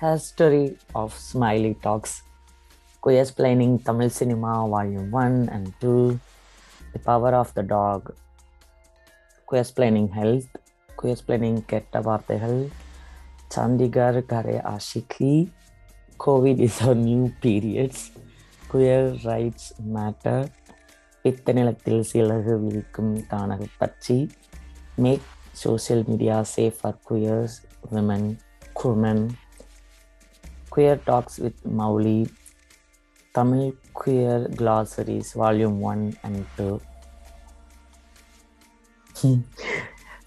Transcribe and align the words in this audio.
History 0.00 0.66
of 0.94 1.14
Smiley 1.20 1.74
Talks. 1.76 2.12
Queersplaining 3.02 3.84
Tamil 3.84 4.10
Cinema 4.10 4.66
Volume 4.66 5.10
1 5.10 5.48
and 5.48 5.72
2. 5.80 6.18
The 6.92 7.00
Power 7.00 7.34
of 7.34 7.52
the 7.54 7.62
Dog. 7.64 8.14
Queersplaining 9.48 10.08
Health. 10.12 10.48
Queersplaining 10.90 11.58
கெட்ட 11.66 12.00
வார்த்தைகள் 12.00 12.58
Chandigarh 13.54 14.18
Kare 14.30 14.56
Aashiqui 14.72 15.32
Covid 16.20 16.60
is 16.66 16.80
a 16.84 16.94
new 17.00 17.22
periods 17.42 18.04
queer 18.62 19.08
rights 19.24 19.66
matter 19.96 20.44
பித்த 21.24 21.52
நிலத்தில் 21.52 22.02
சிலகு 22.10 22.54
விரிக்கும் 22.62 23.12
காணல் 23.32 23.66
பற்றி 23.80 24.18
make 25.04 25.26
social 25.62 26.04
media 26.10 26.36
safe 26.54 26.78
for 26.80 26.98
queers 27.10 27.56
women 27.92 28.28
Kuman 28.80 29.24
queer 30.77 30.99
talks 31.05 31.37
with 31.37 31.61
Mouli 31.77 32.27
Tamil 33.31 33.75
queer 33.99 34.43
glossaries 34.55 35.31
volume 35.35 35.79
one 35.79 36.13
and 36.21 36.43
two 36.55 36.79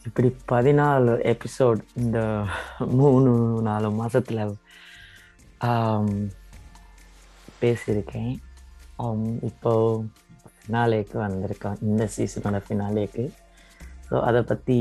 இப்படி 0.05 0.37
பதினாலு 0.49 1.15
episode 1.33 1.81
இந்த 1.95 2.45
மூணு 2.91 3.33
நாலு 3.63 3.91
மாதத்தில் 3.91 4.57
பேசியிருக்கேன். 7.61 8.33
இப்போ 9.41 10.03
ஃபினாலேக்கு 10.53 11.17
வந்திருக்கேன் 11.27 11.81
இந்த 11.83 12.09
சீசனோட 12.17 12.63
ஃபினாலேக்கு 12.69 13.31
ஸோ 14.11 14.21
அதை 14.21 14.43
பற்றி 14.43 14.79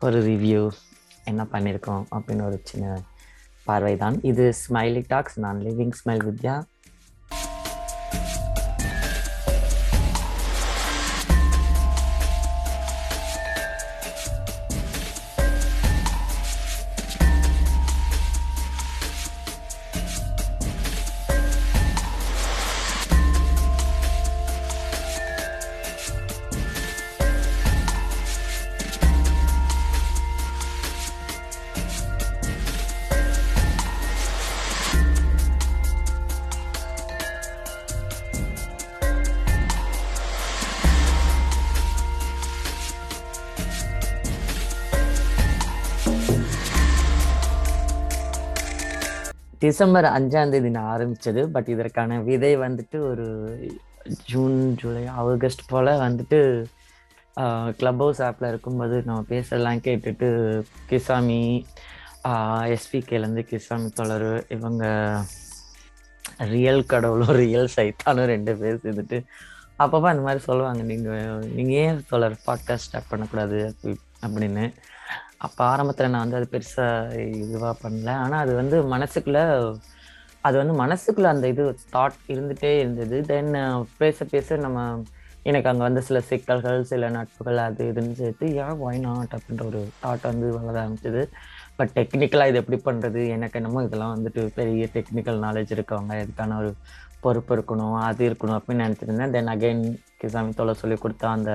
ஒரு 0.00 0.22
ரிவ்யூ 0.22 0.70
என்ன 1.24 1.42
பண்ணியிருக்கோம் 1.52 2.04
அப்படின்னு 2.10 2.44
ஒரு 2.44 2.60
சின்ன 2.62 3.02
பார்வை 3.70 3.94
தான் 4.04 4.18
இது 4.32 4.46
ஸ்மைலி 4.64 5.04
டாக்ஸ் 5.14 5.40
நான் 5.46 5.64
லிவிங் 5.68 5.96
ஸ்மைல் 6.02 6.24
வித்யா. 6.28 6.56
டிசம்பர் 49.60 50.04
அஞ்சாம் 50.04 50.50
தேதி 50.50 50.70
நான் 50.70 51.00
ஆரம்பிச்சது 51.00 51.46
பட் 51.46 51.68
இதற்கான 51.68 52.20
விதை 52.20 52.58
வந்துட்டு 52.58 52.98
ஒரு 52.98 53.26
ஜூன் 54.26 54.74
ஜூலை 54.74 55.06
ஆகஸ்ட் 55.06 55.62
போல் 55.66 55.86
வந்துட்டு 55.86 56.64
கிளப் 57.76 57.98
ஹவுஸ் 57.98 58.22
ஆப்பில் 58.22 58.48
இருக்கும்போது 58.48 59.02
நம்ம 59.04 59.22
பேசலாம் 59.22 59.76
கேட்டுட்டு 59.76 60.28
கிசாமி 60.90 61.64
எஸ்பிகேலேருந்து 62.76 63.44
கிசாமி 63.50 63.92
தொடர் 63.92 64.44
இவங்க 64.48 64.84
ரியல் 66.38 66.86
கடவுளும் 66.86 67.34
ரியல் 67.34 67.68
சைத்தானும் 67.76 68.24
ரெண்டு 68.24 68.56
பேர் 68.56 68.76
சேர்ந்துட்டு 68.76 69.24
அப்பப்போ 69.78 70.10
அந்த 70.12 70.22
மாதிரி 70.22 70.38
சொல்லுவாங்க. 70.38 70.82
நீங்கள் 70.82 71.44
நீங்கள் 71.48 71.76
ஏன் 71.76 72.04
தொடர் 72.08 72.40
பாட்காஸ்ட் 72.46 72.86
ஸ்டார்ட் 72.86 73.08
பண்ணக்கூடாது 73.08 73.74
அப்படி 73.74 73.96
அப்படின்னு. 74.26 74.72
அப்போ 75.46 75.60
ஆரம்பத்தில் 75.72 76.12
நான் 76.12 76.24
வந்து 76.24 76.38
அது 76.40 76.48
பெருசாக 76.54 77.20
இதுவாக 77.44 77.74
பண்ணல. 77.84 78.10
ஆனால் 78.24 78.42
அது 78.44 78.52
வந்து 78.60 78.76
மனசுக்குள்ளே 78.94 79.44
அது 80.48 80.56
வந்து 80.62 80.74
மனசுக்குள்ளே 80.82 81.30
அந்த 81.34 81.46
இது 81.52 81.64
தாட் 81.94 82.18
இருந்துகிட்டே 82.32 82.72
இருந்தது. 82.82 83.16
தென் 83.30 83.50
பேச 84.00 84.24
பேச 84.34 84.56
நம்ம 84.66 84.84
எனக்கு 85.50 85.68
அங்கே 85.70 85.84
வந்து 85.86 86.02
சில 86.08 86.18
சிக்கல்கள் 86.30 86.78
சில 86.90 87.08
நட்புகள் 87.16 87.58
அது 87.66 87.82
இதுன்னு 87.90 88.14
சேர்த்து 88.22 88.46
ஏன் 88.62 88.80
ஒய் 88.86 89.00
நாட் 89.06 89.34
அப்படின்ற 89.36 89.64
ஒரு 89.70 89.80
தாட் 90.02 90.26
வந்து 90.30 90.46
வளர 90.56 90.76
ஆரம்பிச்சது. 90.84 91.22
பட் 91.78 91.92
டெக்னிக்கலாக 91.98 92.50
இது 92.50 92.60
எப்படி 92.62 92.78
பண்ணுறது 92.88 93.20
எனக்கு 93.36 93.58
என்னமோ 93.60 93.82
இதெல்லாம் 93.86 94.14
வந்துட்டு 94.16 94.42
பெரிய 94.58 94.86
டெக்னிக்கல் 94.96 95.38
நாலேஜ் 95.46 95.72
இருக்கவங்க 95.76 96.14
இதுக்கான 96.24 96.56
ஒரு 96.62 96.72
பொறுப்பு 97.24 97.52
இருக்கணும் 97.56 97.96
அது 98.08 98.22
இருக்கணும் 98.28 98.58
அப்படின்னு 98.58 98.86
நினச்சிருந்தேன் 98.86 99.34
தென் 99.36 99.52
அகைன் 99.54 99.82
கிசாமி 100.22 100.52
தோலை 100.58 100.74
சொல்லி 100.82 100.96
கொடுத்தா 101.04 101.30
அந்த 101.38 101.52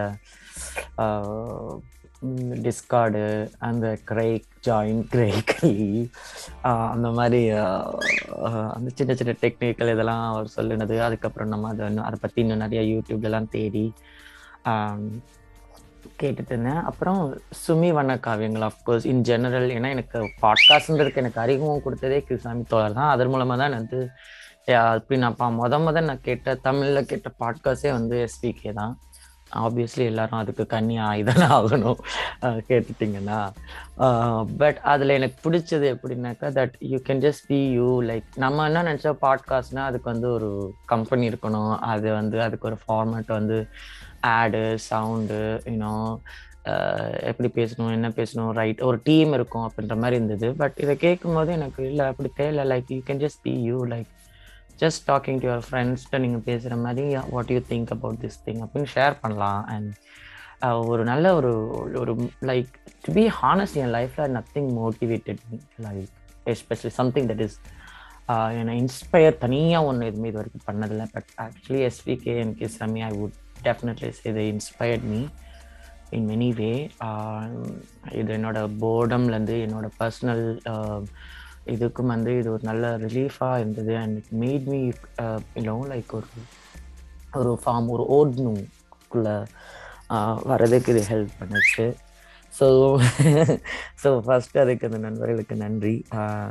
டிஸ்கார்டு 2.65 3.21
அந்த 3.67 3.85
கிரேக் 4.09 4.47
ஜாயின் 4.67 5.01
கிரேக் 5.13 5.53
அந்த 6.93 7.09
மாதிரி 7.17 7.41
அந்த 8.75 8.89
சின்ன 8.99 9.15
சின்ன 9.19 9.33
டெக்னிக்கல் 9.43 9.93
இதெல்லாம் 9.93 10.23
அவர் 10.31 10.53
சொல்லினது. 10.57 10.95
அதுக்கப்புறம் 11.07 11.51
நம்ம 11.53 11.71
அதை 11.73 11.89
அதை 12.07 12.19
பற்றி 12.21 12.39
இன்னும் 12.43 12.63
நிறைய 12.65 12.83
யூடியூப்லலாம் 12.93 13.51
தேடி 13.57 13.85
கேட்டுட்டு 16.21 16.51
இருந்தேன். 16.53 16.81
அப்புறம் 16.89 17.19
சுமி 17.65 17.89
வண்ண 17.97 18.13
காவியங்கள் 18.25 18.65
அஃப்கோர்ஸ் 18.69 19.07
இன் 19.11 19.23
ஜெனரல் 19.29 19.69
ஏன்னா 19.77 19.89
எனக்கு 19.95 20.19
பாட்காஸ்ட்ன்றதுக்கு 20.43 21.21
எனக்கு 21.23 21.43
அறிமுகம் 21.43 21.85
கொடுத்ததே 21.85 22.19
கிருஷ்ணாமி 22.27 22.65
தோழர் 22.73 22.97
தான். 22.99 23.11
அதன் 23.13 23.31
மூலமாக 23.33 23.59
தான் 23.61 23.77
வந்து 23.79 23.99
அப்படி 24.91 25.17
நான் 25.23 25.35
பா 25.39 25.47
முத 25.57 25.77
முத 25.85 26.01
நான் 26.09 26.25
கேட்ட 26.27 26.55
தமிழில் 26.67 27.09
கேட்ட 27.09 27.29
பாட்காஸ்டே 27.41 27.91
வந்து 27.97 28.15
எஸ்பிகே 28.27 28.71
தான். 28.79 28.93
ஆப்வியஸ்லி 29.53 30.05
எல்லாரும் 30.05 30.39
அதுக்கு 30.39 30.65
கண்ணி 30.65 30.95
இதெல்லாம் 31.17 31.55
ஆகணும். 31.57 31.99
கேட்டுட்டிங்கன்னா. 32.41 33.39
பட் 34.57 34.79
அதில் 34.93 35.15
எனக்கு 35.17 35.37
பிடிச்சது 35.45 35.87
எப்படின்னாக்கா 35.95 36.47
that 36.59 36.73
you 36.79 36.97
can 36.97 37.23
just 37.25 37.45
be 37.47 37.59
you 37.71 38.03
like 38.03 38.29
நம்ம 38.35 38.65
என்ன 38.65 38.83
நினச்சா 38.83 39.13
பாட்காஸ்ட்னா 39.21 39.83
அதுக்கு 39.89 40.11
வந்து 40.11 40.29
ஒரு 40.31 40.49
கம்பெனி 40.85 41.29
இருக்கணும். 41.29 41.75
அது 41.93 42.13
வந்து 42.13 42.41
அதுக்கு 42.41 42.67
ஒரு 42.67 42.79
ஃபார்மேட் 42.85 43.31
வந்து 43.39 43.59
ஆடு 44.21 44.63
சவுண்டு 44.79 45.61
யூனோ 45.65 46.17
எப்படி 47.21 47.49
பேசணும் 47.55 47.91
என்ன 47.91 48.09
பேசணும் 48.09 48.51
ரைட் 48.59 48.81
ஒரு 48.81 48.99
டீம் 49.03 49.33
இருக்கும் 49.33 49.65
அப்படின்ற 49.69 49.95
மாதிரி 49.95 50.15
இருந்தது. 50.15 50.53
பட் 50.53 50.77
இதை 50.77 50.95
கேட்கும்போது 50.95 51.51
எனக்கு 51.51 51.81
இல்லை 51.89 52.05
அப்படி 52.05 52.31
தேவை 52.35 52.65
like 52.71 52.93
you 52.93 53.01
can 53.07 53.21
just 53.23 53.41
be 53.41 53.53
you 53.61 53.85
like 53.85 54.11
just 54.81 55.03
talking 55.11 55.39
to 55.41 55.47
your 55.49 55.65
ஃப்ரெண்ட்ஸ்கிட்ட 55.67 56.17
நீங்கள் 56.25 56.45
பேசுகிற 56.49 56.75
மாதிரி 56.85 57.05
what 57.35 57.51
you 57.55 57.59
think 57.71 57.93
about 57.95 58.19
this 58.25 58.39
thing 58.45 58.61
அப்படின்னு 58.65 58.91
ஷேர் 58.95 59.15
பண்ணலாம். 59.23 59.61
அண்ட் 59.73 59.91
ஒரு 60.91 61.03
நல்ல 61.11 61.25
ஒரு 61.39 61.51
ஒரு 62.01 62.13
லைக் 62.49 62.69
டு 63.05 63.13
பி 63.19 63.25
ஹானஸ்ட் 63.41 63.79
என் 63.83 63.93
லைஃப்பில் 63.97 64.35
nothing 64.37 64.69
motivated 64.81 65.41
like 65.87 66.11
especially 66.53 66.93
something 66.99 67.27
that 67.31 67.43
is 67.47 67.57
என்னை 68.59 68.75
இன்ஸ்பயர் 68.83 69.35
தனியாக 69.45 69.87
ஒன்று 69.89 70.07
எதுவுமே 70.09 70.29
இது 70.29 70.39
வரைக்கும் 70.41 70.67
பண்ணதில்லை. 70.69 71.05
பட் 71.15 71.29
ஆக்சுவலி 71.45 71.81
எஸ்விகே 71.89 72.35
அண்ட் 72.43 72.55
கிஸ்ரமி 72.61 73.01
ஐ 73.09 73.11
வுட் 73.21 73.35
டெஃபினெட்லி 73.67 74.09
இது 74.29 74.43
inspired 74.53 75.05
me 75.13 75.21
in 76.17 76.27
many 76.31 76.49
way 76.59 76.71
இது 78.21 78.31
என்னோட 78.37 78.59
போர்டம்லேருந்து 78.83 79.55
என்னோட 79.65 79.87
பர்சனல் 80.01 80.45
இதுக்கும் 81.73 82.13
வந்து 82.13 82.31
இது 82.39 82.49
ஒரு 82.55 82.63
நல்ல 82.69 82.85
ரிலீஃபாக 83.03 83.59
இருந்தது. 83.61 83.93
And 84.01 84.15
it 84.19 84.31
made 84.43 84.67
me 84.73 84.79
you know 85.57 85.75
like 85.91 86.11
ஒரு 86.19 86.29
ஒரு 87.39 87.51
ஃபார்ம் 87.63 87.87
ஒரு 87.95 88.03
ஓட்னுக்குள்ளே 88.17 89.35
uh, 90.15 90.33
வர்றதுக்கு 90.51 90.91
இது 90.93 91.03
ஹெல்ப் 91.11 91.37
பண்ணுச்சு. 91.39 91.85
ஸோ 92.53 92.65
ஸோ 94.01 94.09
ஃபஸ்ட்டு 94.25 94.61
அதுக்கு 94.63 94.87
அந்த 94.89 94.99
நண்பர்களுக்கு 95.07 95.55
நன்றி. 95.65 95.95
Uh, 96.21 96.49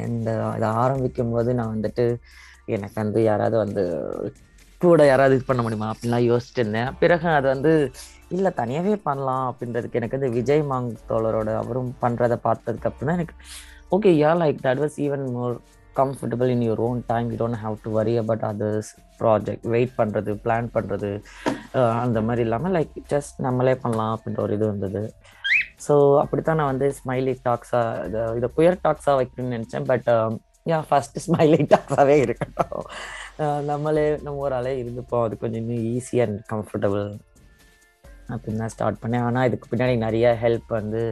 அண்ட் 0.00 0.28
அதை 0.54 0.68
uh, 0.70 0.74
ஆரம்பிக்கும் 0.84 1.34
போது 1.36 1.52
நான் 1.60 1.74
வந்துட்டு 1.76 2.06
எனக்கு 2.76 2.98
வந்து 3.02 3.20
யாராவது 3.30 3.56
வந்து 3.64 3.84
கூட 4.80 5.02
யாராவது 5.10 5.36
இது 5.36 5.44
பண்ண 5.48 5.60
முடியுமா 5.64 5.88
அப்படின்லாம் 5.92 6.28
யோசிச்சுட்டு 6.30 6.62
இருந்தேன். 6.62 6.90
பிறகு 7.02 7.26
அது 7.38 7.46
வந்து 7.54 7.72
இல்லை 8.36 8.50
தனியாகவே 8.60 8.96
பண்ணலாம் 9.08 9.46
அப்படின்றதுக்கு 9.50 9.98
எனக்கு 10.00 10.16
வந்து 10.18 10.30
விஜய் 10.38 10.64
மாங் 10.70 10.88
தோழரோட 11.10 11.50
அவரும் 11.62 11.90
பண்ணுறதை 12.02 12.36
பார்த்ததுக்கு 12.46 12.88
அப்புறம் 12.88 13.10
தான் 13.10 13.18
எனக்கு 13.20 13.36
okay 13.94 14.12
ya 14.22 14.32
like 14.42 14.58
that 14.66 14.82
was 14.84 14.98
even 15.06 15.24
more 15.36 15.56
comfortable 15.96 16.50
in 16.54 16.64
your 16.66 16.82
own 16.88 17.00
time 17.12 17.26
you 17.32 17.36
don't 17.42 17.60
have 17.64 17.76
to 17.84 17.90
worry 17.98 18.14
about 18.22 18.44
others 18.50 18.90
project 19.20 19.66
wait 19.74 19.92
பண்ணுறது 19.98 20.32
பிளான் 20.44 20.68
பண்ணுறது 20.76 21.10
அந்த 22.04 22.20
மாதிரி 22.28 22.44
இல்லாமல் 22.46 22.74
லைக் 22.78 22.94
ஜஸ்ட் 23.12 23.36
நம்மளே 23.46 23.74
பண்ணலாம் 23.84 24.14
அப்படின்ற 24.16 24.40
ஒரு 24.46 24.56
இது 24.58 24.66
இருந்தது 24.70 25.02
ஸோ 25.86 25.94
அப்படித்தான் 26.22 26.58
நான் 26.60 26.72
வந்து 26.72 26.88
ஸ்மைலி 26.98 27.34
டாக்ஸாக 27.46 28.06
இதை 28.08 28.22
இதை 28.38 28.48
குயர் 28.56 28.82
டாக்ஸாக 28.86 29.16
வைக்கணும்னு 29.20 29.54
நினச்சேன். 29.56 29.86
பட் 29.90 30.08
யா 30.70 30.78
ஃபஸ்ட்டு 30.88 31.22
ஸ்மைலி 31.26 31.60
டாக்ஸாகவே 31.72 32.16
இருக்கட்டும். 32.24 32.84
Uh, 33.42 33.60
நம்மளே 33.70 34.04
நம்ம 34.24 34.42
ஒரு 34.46 34.54
ஆளே 34.58 34.72
இருந்துப்போம். 34.82 35.24
அது 35.26 35.34
கொஞ்சம் 35.42 35.62
இன்னும் 35.62 35.84
ஈஸி 35.94 36.16
அண்ட் 36.24 36.38
கம்ஃபர்டபுள் 36.52 37.06
அப்படின்னு 38.34 38.62
தான் 38.62 38.74
ஸ்டார்ட் 38.74 39.00
பண்ணேன். 39.02 39.24
ஆனால் 39.28 39.46
இதுக்கு 39.48 39.70
பின்னாடி 39.72 39.94
நிறைய 40.06 40.26
ஹெல்ப் 40.44 40.70
வந்து 40.78 41.02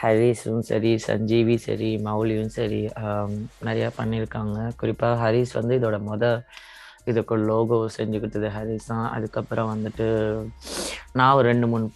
ஹரிஸும் 0.00 0.64
சரி 0.70 0.90
சஞ்சீவி 1.06 1.56
சரி 1.64 1.90
மௌலியும் 2.06 2.52
சரி 2.56 2.80
நிறையா 3.66 3.88
பண்ணியிருக்காங்க. 3.98 4.58
குறிப்பாக 4.80 5.16
ஹரிஸ் 5.22 5.52
வந்து 5.58 5.74
இதோட 5.80 5.98
மொத 6.08 6.24
இதுக்கு 7.10 7.34
லோகோ 7.50 7.76
செஞ்சு 7.96 8.16
கொடுத்தது 8.22 8.48
ஹரிஸ் 8.56 8.90
தான். 8.92 9.06
அதுக்கப்புறம் 9.16 9.70
வந்துட்டு 9.74 10.06
நான் 11.18 11.36
ஒரு 11.38 11.46
ரெண்டு 11.52 11.68
மூணு 11.72 11.86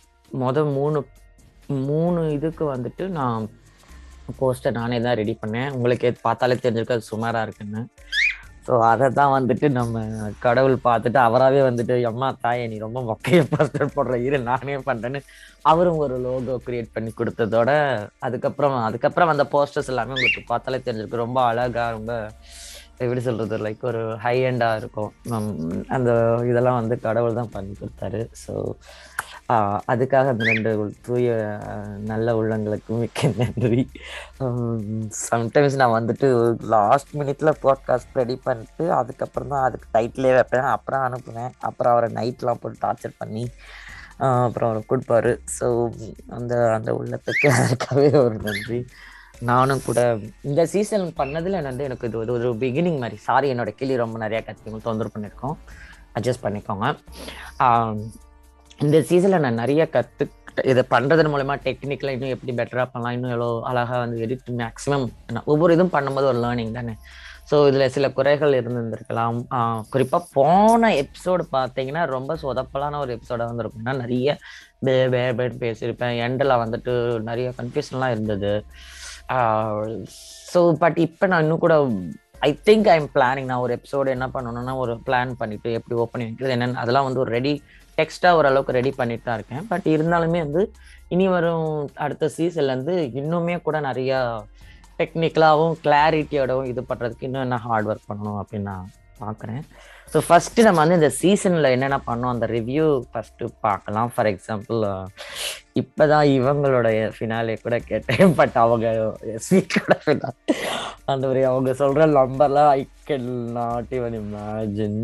மொத 0.43 0.65
மூணு 0.79 1.01
மூணு 1.91 2.21
இதுக்கு 2.37 2.65
வந்துட்டு 2.75 3.05
நான் 3.19 3.49
போஸ்டர் 4.41 4.79
நானே 4.81 4.99
தான் 5.07 5.19
ரெடி 5.21 5.35
பண்ணேன். 5.43 5.73
உங்களுக்கே 5.77 6.11
பார்த்தாலே 6.27 6.57
தெரிஞ்சிருக்கு 6.65 6.97
அது 6.97 7.11
சுமாராக 7.13 7.47
இருக்குன்னு. 7.47 7.83
ஸோ 8.67 8.75
அதை 8.85 9.07
தான் 9.13 9.35
வந்துட்டு 9.35 9.67
நம்ம 9.71 10.03
கடவுள் 10.39 10.77
பார்த்துட்டு 10.85 11.19
அவராகவே 11.25 11.63
வந்துட்டு 11.63 12.05
அம்மா 12.05 12.29
தாயே 12.41 12.67
நீ 12.67 12.79
ரொம்ப 12.79 13.01
மொக்கைய 13.03 13.43
போஸ்டர் 13.51 13.95
போடுற 13.95 14.15
இரு 14.23 14.39
நானே 14.43 14.77
பண்ணுறேன்னு 14.87 15.21
அவரும் 15.65 15.99
ஒரு 15.99 16.17
லோகோ 16.19 16.57
கிரியேட் 16.67 16.95
பண்ணி 16.95 17.13
கொடுத்ததோட 17.13 17.71
அதுக்கப்புறம் 18.19 18.77
அதுக்கப்புறம் 18.85 19.29
அந்த 19.29 19.47
போஸ்டர்ஸ் 19.53 19.89
எல்லாமே 19.89 20.17
உங்களுக்கு 20.17 20.45
பார்த்தாலே 20.47 20.81
தெரிஞ்சிருக்கு 20.81 21.25
ரொம்ப 21.25 21.41
அழகாக 21.45 21.91
ரொம்ப 21.91 22.15
எப்படி 22.99 23.21
சொல்கிறது 23.21 23.57
லைக் 23.59 23.83
ஒரு 23.83 24.01
ஹை 24.17 24.37
எண்டா 24.45 24.77
இருக்கும். 24.77 25.13
நம்- 25.25 25.55
அந்த 25.89 26.11
இதெல்லாம் 26.51 26.79
வந்து 26.79 26.97
கடவுள் 27.01 27.39
தான் 27.39 27.51
பண்ணி 27.51 27.73
கொடுத்தாரு. 27.75 28.21
ஸோ 28.43 28.53
அதுக்காக 29.53 30.15
அந்த 30.15 30.45
ரெண்டு 30.45 30.95
தூய 31.03 31.59
நல்ல 32.05 32.43
உள்ளங்களுக்கு 32.43 32.87
மிக்க 32.87 33.31
நன்றி. 33.37 33.91
சம்டைம்ஸ் 35.31 35.75
நான் 35.75 36.05
வந்துட்டு 36.05 36.57
லாஸ்ட் 36.63 37.17
மினிட்ல 37.17 37.53
பாட்காஸ்ட் 37.63 38.15
ரெடி 38.15 38.37
பண்ணிட்டு 38.37 38.93
அதுக்கப்புறம் 38.93 39.49
தான் 39.49 39.63
அதுக்கு 39.63 39.99
டைட்டிலே 39.99 40.35
வைப்பேன். 40.35 40.61
அப்புறம் 40.61 41.01
அனுப்புவேன். 41.01 41.51
அப்புறம் 41.59 41.93
அவரை 41.93 42.13
நைட்லாம் 42.13 42.55
போட்டு 42.55 42.87
டார்ச்சர் 42.87 43.15
பண்ணி 43.19 43.49
அப்புறம் 44.19 44.71
அவரை 44.71 44.85
கொடுப்பாரு 44.89 45.39
ஸோ 45.61 45.93
அந்த 46.29 46.73
அந்த 46.73 46.93
உள்ளத்துக்கு 46.93 47.45
அதுக்காகவே 47.45 48.25
ஒரு 48.25 48.41
நன்றி. 48.43 48.87
நானும் 49.41 49.81
கூட 49.87 50.19
இந்த 50.43 50.67
சீசன் 50.67 51.13
பண்ணதில் 51.17 51.63
வந்து 51.63 51.85
எனக்கு 51.85 52.09
இது 52.09 52.25
ஒரு- 52.25 52.31
ஒரு 52.31 52.53
பிகினிங் 52.53 52.99
மாதிரி. 52.99 53.17
சாரி 53.17 53.55
என்னோட 53.55 53.69
கிளி 53.69 53.97
ரொம்ப 53.97 54.29
நிறையா 54.29 54.45
கத்தியும் 54.45 54.83
தொந்தரவு 54.83 55.11
பண்ணியிருக்கோம் 55.19 55.57
அட்ஜஸ்ட் 56.15 56.43
பண்ணிக்கோங்க. 56.43 56.97
இந்த 58.83 58.97
சீசனில் 59.09 59.45
நான் 59.45 59.61
நிறைய 59.63 59.83
கற்றுக்கிட்ட 59.95 60.63
இதை 60.71 60.83
பண்ணுறதன் 60.95 61.31
மூலமா 61.33 61.55
டெக்னிக்கலாக 61.65 62.17
இன்னும் 62.17 62.33
எப்படி 62.35 62.53
பெட்டராக 62.59 62.87
பண்ணலாம் 62.93 63.15
இன்னும் 63.17 63.33
எவ்வளோ 63.35 63.49
அழகாக 63.71 63.99
வந்து 64.05 64.23
எடிட் 64.25 64.51
மேக்ஸிமம் 64.61 65.07
ஒவ்வொரு 65.53 65.75
இதுவும் 65.77 65.95
பண்ணும்போது 65.97 66.29
ஒரு 66.31 66.41
லேர்னிங் 66.45 66.77
தானே. 66.79 66.95
ஸோ 67.51 67.57
இதில் 67.71 67.93
சில 67.95 68.07
குறைகள் 68.19 68.59
இருந்திருந்திருக்கலாம். 68.59 69.39
குறிப்பாக 69.93 70.29
போன 70.37 70.91
எபிசோடு 71.03 71.45
பார்த்தீங்கன்னா 71.57 72.03
ரொம்ப 72.17 72.37
சொதப்பலான 72.43 72.99
ஒரு 73.05 73.13
எபிசோடாக 73.17 73.51
வந்துருக்கும். 73.53 73.87
நான் 73.89 74.03
நிறைய 74.05 74.37
பே 74.87 74.95
பே 75.15 75.23
பேர் 75.41 75.61
பேசியிருப்பேன். 75.65 76.17
எண்டில் 76.27 76.61
வந்துட்டு 76.65 76.93
நிறைய 77.31 77.49
கன்ஃபியூஷன்லாம் 77.59 78.15
இருந்தது. 78.17 78.53
ஸோ 80.53 80.61
பட் 80.83 80.99
இப்போ 81.07 81.27
நான் 81.33 81.45
இன்னும் 81.45 81.65
கூட 81.67 81.77
I 82.49 82.51
think 82.69 82.89
I 82.93 82.97
am 83.01 83.13
planning 83.15 83.49
நான் 83.51 83.63
ஒரு 83.67 83.73
எபிசோடு 83.79 84.09
என்ன 84.17 84.27
பண்ணணும்னா 84.35 84.73
ஒரு 84.85 84.95
பிளான் 85.07 85.31
பண்ணிவிட்டு 85.43 85.71
எப்படி 85.79 85.95
ஓப்பன் 86.03 86.23
பண்ணிக்கிறது 86.23 86.55
என்னென்னு 86.57 86.83
அதெல்லாம் 86.83 87.07
வந்து 87.09 87.23
ஒரு 87.25 87.31
ரெடி 87.37 87.53
டெக்ஸ்ட்டாக 87.99 88.39
ஓரளவுக்கு 88.39 88.77
ரெடி 88.79 88.93
பண்ணிட்டு 89.01 89.27
தான் 89.29 89.39
இருக்கேன். 89.39 89.65
பட் 89.73 89.87
இருந்தாலுமே 89.95 90.41
வந்து 90.47 90.65
இனி 91.15 91.27
வரும் 91.37 91.69
அடுத்த 92.05 92.31
சீசன்லேருந்து 92.37 92.95
இன்னுமே 93.21 93.57
கூட 93.69 93.79
நிறையா 93.89 94.21
டெக்னிக்கலாகவும் 95.01 95.79
கிளாரிட்டியோடவும் 95.85 96.69
இது 96.73 96.83
பண்ணுறதுக்கு 96.91 97.29
இன்னும் 97.29 97.47
என்ன 97.47 97.57
ஹார்ட் 97.67 97.89
ஒர்க் 97.91 98.11
பண்ணணும் 98.11 98.39
அப்படின்னு 98.43 98.71
நான் 98.73 98.93
பார்க்குறேன் 99.23 99.63
ஸோ 100.13 100.19
ஃபஸ்ட்டு 100.27 100.65
நம்ம 100.67 100.81
வந்து 100.83 100.99
இந்த 100.99 101.11
சீசனில் 101.21 101.73
என்னென்ன 101.75 101.99
பண்ணோம்? 102.09 102.33
அந்த 102.35 102.47
ரிவ்யூ 102.55 102.87
ஃபஸ்ட்டு 103.11 103.47
பார்க்கலாம். 103.67 104.09
ஃபார் 104.15 104.29
எக்ஸாம்பிள் 104.31 104.81
இப்போ 105.81 106.05
தான் 106.13 106.27
இவங்களுடைய 106.37 106.99
ஃபினாலே 107.15 107.55
கூட 107.65 107.77
கேட்டேன். 107.91 108.35
பட் 108.41 108.57
அவங்க 108.65 108.87
ஸ்வீட்டோட 109.47 109.95
ஃபினால் 110.05 110.37
அந்த 111.13 111.25
மாதிரி 111.27 111.43
அவங்க 111.51 111.71
சொல்கிற 111.83 112.07
நம்பர்லாம் 112.19 112.71
I 112.79 112.83
can 113.11 113.31
not 113.59 113.95
even 113.99 114.17
imagine 114.21 115.01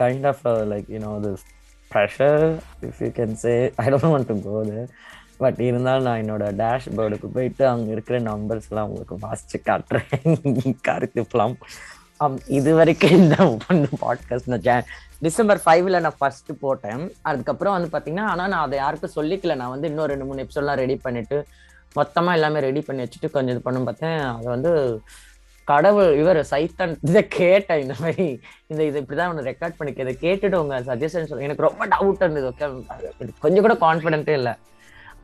kind 0.00 0.26
of 0.26 0.44
like 0.72 0.92
know 1.04 1.16
this 1.26 1.40
pressure 1.94 2.44
if 2.88 2.98
you 2.98 3.10
can 3.18 3.32
say. 3.36 3.56
I 3.82 3.88
don't 3.92 4.10
want 4.14 4.26
to 4.26 4.36
go 4.48 4.58
there. 4.70 4.86
But 5.36 5.60
இருந்தாலும் 5.60 6.02
நான் 6.02 6.20
என்னோட 6.22 6.44
டேஷ்போர்டுக்கு 6.62 7.26
போயிட்டு 7.26 7.66
அங்கே 7.66 7.90
இருக்கிற 7.90 8.20
நம்பர்ஸ்லாம் 8.20 8.88
உங்களுக்கு 8.90 9.16
வாசிச்சு 9.26 9.58
காட்டுறேன். 9.64 10.74
கருத்துப்பலாம் 10.88 11.54
இது 12.46 12.74
வரைக்கும் 12.74 13.10
இந்த 13.10 13.36
பாட்காஸ்ட் 14.00 14.50
நான் 14.54 14.84
டிசம்பர் 15.18 15.60
ஃபைவ்ல 15.64 16.00
நான் 16.00 16.18
ஃபர்ஸ்ட் 16.18 16.50
போட்டேன். 16.60 17.12
அதுக்கப்புறம் 17.22 17.74
வந்து 17.76 17.90
பார்த்தீங்கன்னா 17.92 18.28
ஆனால் 18.32 18.48
நான் 18.48 18.64
அதை 18.66 18.78
யாருக்கும் 18.78 19.16
சொல்லிக்கல. 19.16 19.54
நான் 19.54 19.74
வந்து 19.74 19.88
இன்னும் 19.88 20.06
ரெண்டு 20.06 20.24
மூணு 20.24 20.42
எபிசோட்லாம் 20.42 20.80
ரெடி 20.82 20.96
பண்ணிட்டு 20.96 21.46
மொத்தமாக 21.92 22.34
எல்லாமே 22.34 22.60
ரெடி 22.60 22.80
பண்ணி 22.80 23.02
வச்சுட்டு 23.02 23.30
கொஞ்சம் 23.30 23.54
இது 23.54 23.60
பண்ணு 23.60 23.84
பார்த்தேன். 23.84 24.18
அது 24.18 24.48
வந்து 24.48 25.00
கடவுள் 25.66 26.10
இவர் 26.20 26.38
சைத்தன். 26.52 26.94
இதை 27.08 27.22
கேட்டேன் 27.40 27.82
இந்த 27.82 27.94
மாதிரி. 28.00 28.26
இந்த 28.70 28.80
இது 28.88 29.00
இப்படிதான் 29.02 29.30
ஒன்று 29.32 29.48
ரெக்கார்ட் 29.50 29.78
பண்ணிக்க. 29.78 30.06
இதை 30.06 30.14
கேட்டுட்டு 30.24 30.60
உங்க 30.62 30.78
சஜஷன் 30.88 31.28
சொல்ல 31.30 31.46
எனக்கு 31.48 31.66
ரொம்ப 31.68 31.86
டவுட் 31.94 32.24
இருந்தது 32.24 32.48
ஓகே 32.50 32.68
கொஞ்சம் 33.44 33.64
கூட 33.66 33.76
கான்ஃபிடென்ட்டே 33.86 34.36
இல்லை. 34.40 34.54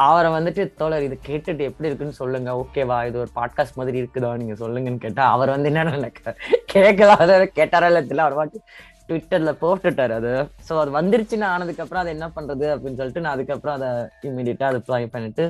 அவரை 0.07 0.31
வந்துட்டு 0.37 0.63
தோழர் 0.81 1.07
இது 1.07 1.17
கேட்டுட்டு 1.29 1.69
எப்படி 1.69 1.89
இருக்குன்னு 1.89 2.19
சொல்லுங்க 2.23 2.51
ஓகேவா 2.63 2.99
இது 3.11 3.17
ஒரு 3.23 3.31
பாட்காஸ்ட் 3.39 3.79
மாதிரி 3.81 4.01
இருக்குதா? 4.03 4.33
நீங்க 4.41 4.57
சொல்லுங்கன்னு 4.65 5.05
கேட்டா 5.05 5.25
அவர் 5.37 5.55
வந்து 5.55 5.71
என்ன 5.71 5.97
எனக்கு 6.01 6.35
கேட்கலாத 6.75 7.39
கேட்டாரா 7.61 7.89
இல்லை 7.93 8.03
தெரியல. 8.03 8.27
அவர் 8.27 8.39
பாட்டு 8.41 8.61
ட்விட்டர்ல 9.09 9.51
போட்டுட்டாரு 9.63 10.15
அது. 10.19 10.31
ஸோ 10.69 10.73
அது 10.83 10.93
வந்துருச்சுன்னு 10.99 11.47
ஆனதுக்கு 11.55 11.83
அப்புறம் 11.85 12.03
அதை 12.03 12.13
என்ன 12.17 12.29
பண்றது 12.37 12.67
அப்படின்னு 12.75 13.01
சொல்லிட்டு 13.01 13.25
நான் 13.25 13.37
அதுக்கப்புறம் 13.37 13.77
அதை 13.79 13.91
இம்மிடியட்டா 14.29 14.69
அது 14.73 14.81
ப்ளை 14.89 15.03
பண்ணிட்டு 15.15 15.45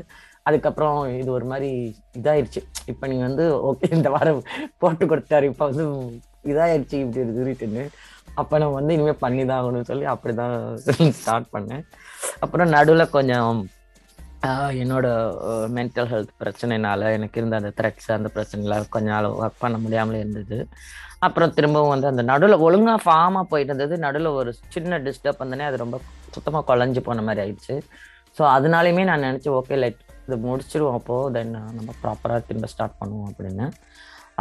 அதுக்கப்புறம் 0.48 0.98
இது 1.20 1.30
ஒரு 1.36 1.46
மாதிரி 1.52 1.70
இதாயிருச்சு. 2.18 2.60
இப்போ 2.92 3.04
நீங்க 3.10 3.24
வந்து 3.28 3.46
ஓகே 3.68 3.88
இந்த 3.98 4.10
வாரம் 4.16 4.42
போட்டு 4.82 5.04
கொடுத்தாரு 5.12 5.46
இப்போ 5.52 5.64
வந்து 5.70 5.86
இதாயிருச்சு 6.52 6.96
இப்படி 7.04 7.42
இருக்குன்னு 7.44 7.84
அப்போ 8.40 8.54
நான் 8.62 8.76
வந்து 8.78 8.94
இனிமேல் 8.96 9.22
பண்ணி 9.24 9.42
தான் 9.48 9.58
ஆகணும்னு 9.60 9.88
சொல்லி 9.90 10.06
அப்படிதான் 10.12 10.54
ஸ்டார்ட் 11.20 11.48
பண்ணேன். 11.54 11.82
அப்புறம் 12.44 12.70
நடுவில் 12.76 13.14
கொஞ்சம் 13.16 13.58
என்னோட 14.82 15.06
மென்டல் 15.76 16.08
ஹெல்த் 16.10 16.32
பிரச்சனைனால 16.40 17.10
எனக்கு 17.16 17.38
இருந்த 17.40 17.56
அந்த 17.60 17.70
த்ரெட்ஸ் 17.78 18.08
அந்த 18.16 18.28
பிரச்சனைல 18.34 18.76
கொஞ்ச 18.94 19.08
நாள் 19.14 19.28
ஒர்க் 19.40 19.62
பண்ண 19.62 19.76
முடியாமலே 19.84 20.20
இருந்தது. 20.24 20.58
அப்புறம் 21.26 21.54
திரும்பவும் 21.56 21.92
வந்து 21.94 22.10
அந்த 22.12 22.22
நடுவில் 22.30 22.64
ஒழுங்காக 22.66 22.98
ஃபார்மாக 23.04 23.44
போயிட்டு 23.52 23.72
இருந்தது. 23.72 23.96
நடுவில் 24.06 24.36
ஒரு 24.40 24.50
சின்ன 24.74 24.98
டிஸ்டர்ப் 25.06 25.42
வந்தனே 25.42 25.66
அது 25.70 25.82
ரொம்ப 25.84 25.98
சுத்தமாக 26.34 26.64
குழஞ்சி 26.70 27.02
போன 27.08 27.24
மாதிரி 27.28 27.42
ஆயிடுச்சு. 27.44 27.76
ஸோ 28.36 28.44
அதனாலையுமே 28.56 29.04
நான் 29.10 29.26
நினச்சி 29.28 29.50
ஓகே 29.60 29.78
லைட் 29.82 30.02
இது 30.26 30.36
முடிச்சிடுவோம் 30.46 30.98
அப்போது 30.98 31.32
தென் 31.36 31.56
நம்ம 31.78 31.90
ப்ராப்பராக 32.02 32.40
திரும்ப 32.50 32.68
ஸ்டார்ட் 32.74 33.00
பண்ணுவோம் 33.00 33.30
அப்படின்னு. 33.32 33.66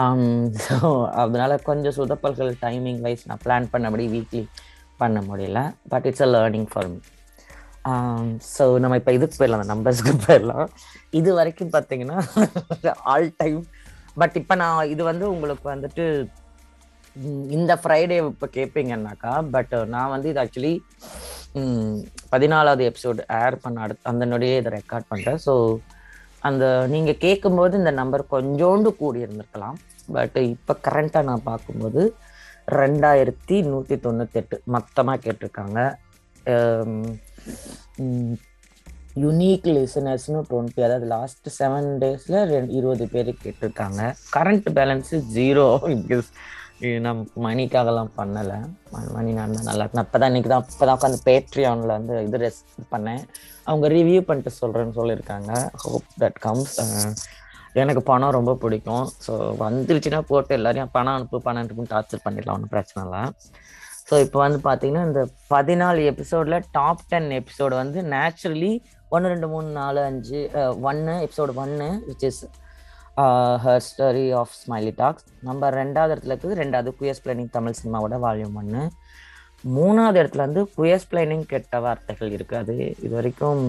Um, 0.03 0.21
ஸோ 0.63 0.75
அதனால 1.21 1.51
கொஞ்சம் 1.67 1.95
சுதப்பல்கள் 1.97 2.49
டைமிங் 2.63 3.01
வைஸ் 3.03 3.21
நான் 3.29 3.41
பிளான் 3.43 3.67
பண்ணபடி 3.73 4.05
வீக்லி 4.13 4.41
பண்ண 5.01 5.19
முடியல 5.29 5.59
but 5.91 6.07
it's 6.09 6.25
a 6.25 6.29
learning 6.33 6.67
for 6.71 6.89
me 6.93 6.99
so 8.55 8.65
நம்ம 8.83 8.97
இப்போ 9.01 9.13
இதுக்கு 9.17 9.37
போயிடலாம் 9.39 9.61
அந்த 9.61 9.71
நம்பர்ஸ்க்கு 9.73 10.13
போயிடலாம். 10.25 10.67
இது 11.19 11.29
வரைக்கும் 11.39 11.73
பார்த்தீங்கன்னா 11.75 12.17
ஆல் 13.13 13.29
டைம் 13.41 13.59
பட் 14.21 14.35
இப்போ 14.41 14.55
நான் 14.63 14.89
இது 14.93 15.03
வந்து 15.11 15.25
உங்களுக்கு 15.35 15.65
வந்துட்டு 15.73 16.05
இந்த 17.57 17.73
ஃப்ரைடே 17.81 18.17
இப்போ 18.33 18.49
கேட்பீங்கன்னாக்கா 18.57 19.33
பட் 19.55 19.75
நான் 19.95 20.13
வந்து 20.15 20.29
இது 20.33 20.41
ஆக்சுவலி 20.43 20.75
பதினாலாவது 22.31 22.83
எபிசோடு 22.89 23.21
ஏர் 23.41 23.57
பண்ண 23.63 23.83
அடுத்து 23.85 24.09
அந்த 24.11 24.23
நொடியே 24.31 24.55
இதை 24.61 24.71
ரெக்கார்ட் 24.77 25.09
பண்ணுறேன் 25.11 25.39
ஸோ 25.45 25.53
அந்த 26.47 26.65
நீங்கள் 26.93 27.21
கேட்கும்போது 27.25 27.73
இந்த 27.81 27.91
நம்பர் 27.99 28.23
கொஞ்சோண்டு 28.33 28.89
கூடி 29.01 29.23
இருந்திருக்கலாம். 29.25 29.77
பட் 30.15 30.35
இப்போ 30.53 30.73
கரண்ட்டாக 30.87 31.27
நான் 31.29 31.47
பார்க்கும்போது 31.51 32.01
ரெண்டாயிரத்தி 32.79 33.55
நூற்றி 33.71 33.95
தொண்ணூத்தெட்டு 34.03 34.57
மொத்தமாக 34.75 35.23
கேட்டிருக்காங்க. 35.25 35.79
யுனீக் 39.23 39.67
லிசனர்ஸ்னு 39.75 40.39
டுவெண்ட்டி 40.51 40.81
அதாவது 40.87 41.07
லாஸ்ட் 41.15 41.47
செவன் 41.57 41.89
டேஸில் 42.01 42.39
ரெண்டு 42.53 42.71
இருபது 42.79 43.05
பேர் 43.13 43.31
கேட்டிருக்காங்க. 43.43 44.01
கரண்ட் 44.35 44.69
பேலன்ஸு 44.77 45.17
ஜீரோ 45.37 45.65
பிகாஸ் 45.83 46.29
நான் 47.05 47.19
மணிக்காகலாம் 47.45 48.09
பண்ணலை. 48.19 48.57
மணி 49.15 49.31
நான் 49.37 49.53
தான் 49.57 49.67
நல்லா 49.69 49.85
நான் 49.95 50.05
இப்போ 50.07 50.19
தான் 50.21 50.29
இன்னைக்கு 50.31 50.49
தான் 50.53 50.63
இப்போ 50.73 50.85
தான் 50.87 50.97
உட்காந்து 50.97 51.19
பேட்ரியானில் 51.27 51.93
வந்து 51.97 52.15
இது 52.27 52.39
ரெஸ் 52.43 52.61
பண்ணேன். 52.93 53.21
அவங்க 53.67 53.87
ரிவ்யூ 53.97 54.21
பண்ணிட்டு 54.29 54.51
சொல்கிறேன்னு 54.61 54.95
சொல்லியிருக்காங்க. 54.99 55.51
ஹோப் 55.83 56.09
தட் 56.23 56.39
கம்ஸ் 56.45 56.75
எனக்கு 57.83 58.01
பணம் 58.09 58.35
ரொம்ப 58.37 58.51
பிடிக்கும். 58.63 59.05
ஸோ 59.25 59.33
வந்துருச்சுன்னா 59.63 60.19
போட்டு 60.31 60.53
எல்லாரையும் 60.57 60.91
பணம் 60.97 61.15
அனுப்பு 61.17 61.39
பணம் 61.47 61.61
அனுப்புன்னு 61.61 61.93
டார்ச்சர் 61.93 62.25
பண்ணிடலாம் 62.25 62.57
ஒன்றும் 62.57 62.73
பிரச்சனை 62.75 63.01
இல்லை. 63.05 63.23
ஸோ 64.09 64.15
இப்போ 64.25 64.39
வந்து 64.45 64.59
பார்த்தீங்கன்னா 64.67 65.05
இந்த 65.09 65.21
பதினாலு 65.53 66.01
எபிசோடில் 66.11 66.57
டாப் 66.77 67.07
டென் 67.13 67.31
எபிசோடு 67.39 67.75
வந்து 67.83 68.01
நேச்சுரலி 68.15 68.73
ஒன்று 69.15 69.31
ரெண்டு 69.33 69.47
மூணு 69.53 69.69
நாலு 69.79 69.99
அஞ்சு 70.09 70.39
ஒன்று 70.89 71.15
எபிசோடு 71.25 71.53
ஒன்று 71.63 71.89
which 72.09 72.27
is 72.29 72.43
her 73.17 73.83
story 73.87 74.25
of 74.39 74.53
smiley 74.61 74.91
talks 74.95 75.25
நம்ம 75.47 75.69
ரெண்டாவது 75.69 76.13
இடத்துல 76.15 76.33
இருக்குது. 76.35 76.55
ரெண்டாவது 76.61 76.91
குயஸ் 76.99 77.21
பிளானிங் 77.25 77.53
தமிழ் 77.57 77.79
சினிமாவோட 77.81 78.15
வால்யூம் 78.25 78.57
ஒன்று 78.61 78.81
மூணாவது 79.75 80.19
இடத்துல 80.23 80.43
வந்து 80.47 80.61
குயஸ் 80.77 81.07
பிளானிங் 81.11 81.45
கெட்ட 81.53 81.79
வார்த்தைகள் 81.85 82.31
இருக்காது. 82.37 82.75
இது 83.05 83.13
வரைக்கும் 83.17 83.63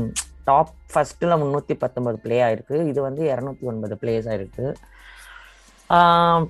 டாப் 0.45 0.73
ஃபர்ஸ்ட்டில் 0.95 1.39
முந்நூற்றி 1.43 1.75
பத்தொன்பது 1.85 2.19
ப்ளே 2.25 2.37
ஆயிருக்கு. 2.49 2.77
இது 2.89 3.01
வந்து 3.09 3.23
இரநூத்தி 3.35 3.65
ஒன்பது 3.73 3.97
பிளேஸ் 4.03 4.29
ஆயிருக்கு. 4.33 4.67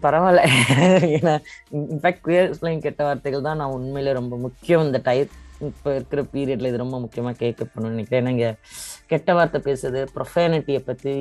பரவாயில்ல. 0.04 0.42
ஏன்னா 1.16 1.34
இன்ஃபேக்ட் 1.78 2.22
குயர்ஸ் 2.26 2.58
ஸ்லைங் 2.60 2.84
கெட்ட 2.86 3.04
வார்த்தைகள் 3.04 3.46
தான் 3.48 3.60
நான் 3.62 3.74
உண்மையிலே 3.78 4.12
ரொம்ப 4.20 4.36
முக்கியம். 4.44 4.84
இந்த 4.88 5.00
டைப் 5.08 5.32
இப்போ 5.68 5.88
இருக்கிற 5.98 6.22
பீரியடில் 6.34 6.70
இது 6.70 6.84
ரொம்ப 6.84 6.98
முக்கியமாக 7.04 7.40
கேட்க 7.42 7.62
பண்ணணும்னு 7.64 7.94
நினைக்கிறேன். 7.94 8.22
ஏன்னா 8.22 8.34
இங்கே 8.36 8.52
கெட்ட 9.12 9.32
வார்த்தை 9.38 9.60
பேசுறது 9.68 10.02
ப்ரொஃபேனிட்டியை 10.16 10.80
பற்றி 10.90 11.14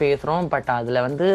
பேசுகிறோம் 0.00 0.46
பட் 0.52 0.70
அதில் 0.76 1.04
வந்து 1.06 1.26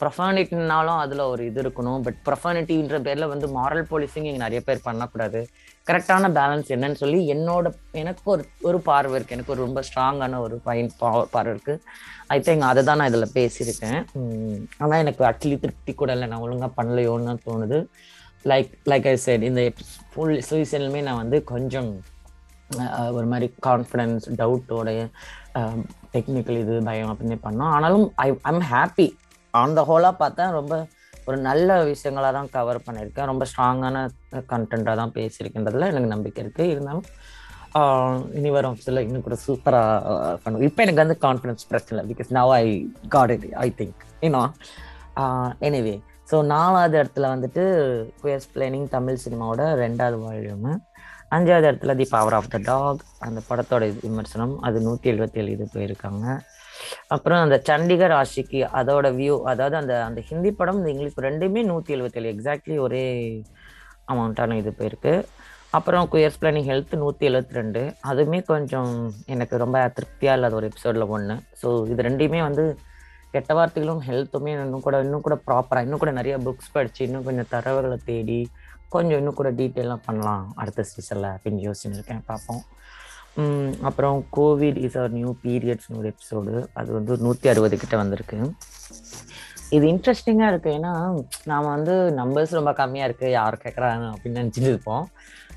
ப்ரொஃபானிட்டினாலும் 0.00 0.98
அதில் 1.04 1.22
ஒரு 1.32 1.42
இது 1.50 1.60
இருக்கணும். 1.64 2.00
பட் 2.06 2.18
ப்ரொஃபானிட்டின்ற 2.28 2.98
பேரில் 3.06 3.32
வந்து 3.32 3.46
மாரல் 3.56 3.88
போலீஸிங் 3.90 4.28
இங்கே 4.30 4.42
நிறைய 4.44 4.60
பேர் 4.68 4.86
பண்ணக்கூடாது. 4.86 5.40
கரெக்டான 5.88 6.30
பேலன்ஸ் 6.38 6.72
என்னன்னு 6.74 7.00
சொல்லி 7.02 7.18
என்னோட 7.34 7.72
எனக்கு 8.02 8.30
ஒரு 8.34 8.44
ஒரு 8.68 8.78
பார்வை 8.88 9.14
இருக்குது 9.16 9.36
எனக்கு 9.38 9.54
ஒரு 9.54 9.62
ரொம்ப 9.66 9.82
ஸ்ட்ராங்கான 9.88 10.40
ஒரு 10.46 10.56
பயன் 10.68 10.90
பார்வை 11.02 11.52
இருக்குது 11.54 11.82
ஐ 12.34 12.38
திங்க் 12.46 12.68
அதை 12.70 12.82
தான் 12.88 13.00
நான் 13.00 13.10
இதில் 13.12 13.34
பேசியிருக்கேன். 13.38 14.00
ஆனால் 14.82 15.00
எனக்கு 15.04 15.22
ஆக்சுவலி 15.30 15.58
திருப்தி 15.64 15.94
கூட 15.94 16.12
இல்லை. 16.16 16.28
நான் 16.32 16.44
ஒழுங்காக 16.46 16.72
பண்ணலையோன்னு 16.78 17.34
தோணுது. 17.48 17.80
லைக் 18.50 18.72
லைக் 18.92 19.06
ஐ 19.12 19.14
சைட் 19.26 19.46
இந்த 19.50 19.62
ஃபுல் 20.12 20.36
சீசன்லுமே 20.48 21.00
நான் 21.06 21.20
வந்து 21.22 21.38
கொஞ்சம் 21.52 21.90
ஒரு 23.16 23.26
மாதிரி 23.32 23.46
கான்ஃபிடென்ஸ் 23.66 24.24
டவுட்டோட 24.40 24.90
டெக்னிக்கல் 26.14 26.58
இது 26.62 26.74
பயம் 26.88 27.10
அப்படின்னு 27.12 27.36
பண்ணோம். 27.46 27.72
ஆனாலும் 27.76 28.06
I 28.24 28.28
I'm 28.50 28.64
happy 28.72 29.08
on 29.60 29.76
the 29.78 29.82
ஹோலாக 29.90 30.14
பார்த்தா 30.22 30.44
ரொம்ப 30.58 30.74
ஒரு 31.28 31.36
நல்ல 31.48 31.76
விஷயங்களாக 31.90 32.32
தான் 32.36 32.50
கவர் 32.56 32.84
பண்ணியிருக்கேன். 32.86 33.28
ரொம்ப 33.30 33.44
ஸ்ட்ராங்கான 33.50 33.96
கண்டென்ட்டாக 34.52 34.96
தான் 35.00 35.14
பேசியிருக்கின்றதுல 35.18 35.88
எனக்கு 35.92 36.10
நம்பிக்கை 36.14 36.40
இருக்குது 36.44 36.72
இருந்தாலும் 36.72 37.06
இனி 38.38 38.50
வரும் 38.56 38.76
சில 38.86 39.02
இன்னும் 39.06 39.24
கூட 39.26 39.36
சூப்பராக 39.44 40.34
பண்ணுவோம். 40.42 40.66
இப்போ 40.68 40.80
எனக்கு 40.84 41.02
வந்து 41.04 41.16
கான்ஃபிடன்ஸ் 41.26 41.68
பிரச்சனை 41.70 41.94
இல்லை. 41.94 42.04
Because 42.10 42.30
now 42.38 42.52
I 42.58 42.66
got 43.14 43.32
it 43.36 43.46
I 43.66 43.68
think 43.80 44.02
ஏன்னா 44.26 44.42
எனிவே 45.68 45.96
ஸோ 46.30 46.36
நாலாவது 46.54 46.96
இடத்துல 47.00 47.28
வந்துட்டு 47.34 47.62
குயர்ஸ் 48.22 48.50
பிளேனிங் 48.54 48.88
தமிழ் 48.96 49.22
சினிமாவோட 49.24 49.62
ரெண்டாவது 49.82 50.18
வால்யூமு 50.24 50.72
அஞ்சாவது 51.36 51.66
இடத்துல 51.70 51.92
the 52.00 52.06
power 52.14 52.36
of 52.38 52.50
the 52.52 52.58
dog 52.68 53.00
அந்த 53.26 53.38
படத்தோட 53.48 53.84
விமர்சனம். 54.06 54.54
அது 54.66 54.76
நூற்றி 54.86 55.06
எழுபத்தி 55.12 55.40
ஏழு 55.42 55.50
இது 55.56 55.66
போயிருக்காங்க. 55.74 56.26
அப்புறம் 57.14 57.40
அந்த 57.44 57.56
சண்டிகர் 57.68 58.14
ஆஷிக்கு 58.20 58.60
அதோட 58.80 59.06
வியூ 59.18 59.36
அதாவது 59.52 59.76
அந்த 59.80 59.94
அந்த 60.08 60.20
ஹிந்தி 60.28 60.50
படம் 60.60 60.78
இந்த 60.80 60.90
இங்கிலீஷ் 60.94 61.18
ரெண்டுமே 61.28 61.62
நூற்றி 61.70 61.94
எழுபத்தேழு 61.96 62.32
எக்ஸாக்ட்லி 62.34 62.76
ஒரே 62.86 63.04
அமௌண்ட்டான 64.12 64.56
இது 64.62 64.72
போயிருக்கு. 64.80 65.14
அப்புறம் 65.78 66.04
குயர்ஸ் 66.12 66.40
பிளானிங் 66.40 66.68
ஹெல்த் 66.70 66.94
நூற்றி 67.02 67.24
எழுபத்தி 67.30 67.58
ரெண்டு 67.60 67.80
அதுவுமே 68.10 68.40
கொஞ்சம் 68.52 68.92
எனக்கு 69.34 69.54
ரொம்ப 69.64 69.78
திருப்தியாக 69.96 70.36
இல்லாத 70.38 70.56
ஒரு 70.60 70.68
எபிசோடில் 70.70 71.10
ஒன்று 71.16 71.36
ஸோ 71.62 71.70
இது 71.92 72.06
ரெண்டையுமே 72.08 72.40
வந்து 72.48 72.64
கெட்ட 73.34 73.52
வார்த்தைகளும் 73.58 74.02
ஹெல்த்துமே 74.08 74.52
இன்னும் 74.54 74.84
கூட 74.86 74.96
இன்னும் 75.06 75.24
கூட 75.26 75.36
ப்ராப்பராக 75.48 75.86
இன்னும் 75.86 76.02
கூட 76.02 76.12
நிறைய 76.20 76.36
புக்ஸ் 76.46 76.72
படித்து 76.76 77.00
இன்னும் 77.08 77.26
கொஞ்சம் 77.28 77.50
தரவுகளை 77.54 77.98
தேடி 78.10 78.40
கொஞ்சம் 78.94 79.18
இன்னும் 79.20 79.38
கூட 79.40 79.50
டீட்டெயிலாக 79.60 80.00
பண்ணலாம். 80.06 80.44
அடுத்த 80.62 80.84
சீசனில் 80.90 81.28
அப்படின்னு 81.34 81.64
யோசிச்சுன்னு 81.66 81.98
இருக்கேன் 81.98 82.24
பார்ப்போம் 82.30 82.62
அப்புறம் 83.88 84.18
கோவிட் 84.36 84.78
இஸ் 84.86 84.98
அவர் 84.98 85.14
நியூ 85.18 85.30
பீரியட்ஸ்னு 85.44 85.98
ஒரு 86.00 86.08
எபிசோடு 86.12 86.52
அது 86.80 86.90
வந்து 86.96 87.12
நூற்றி 87.24 87.46
அறுபது 87.52 87.76
கிட்ட 87.82 87.94
வந்திருக்கு. 88.02 88.38
இது 89.76 89.84
இன்ட்ரெஸ்டிங்காக 89.92 90.50
இருக்குது 90.52 90.74
ஏன்னா 90.78 90.92
நாம் 91.50 91.72
வந்து 91.74 91.94
நம்பர்ஸ் 92.20 92.58
ரொம்ப 92.58 92.72
கம்மியாக 92.80 93.08
இருக்குது 93.08 93.34
யார் 93.38 93.62
கேட்குறாங்க 93.64 94.04
அப்படின்னு 94.12 94.40
நினச்சிட்டு 94.42 94.70
இருப்போம். 94.72 95.06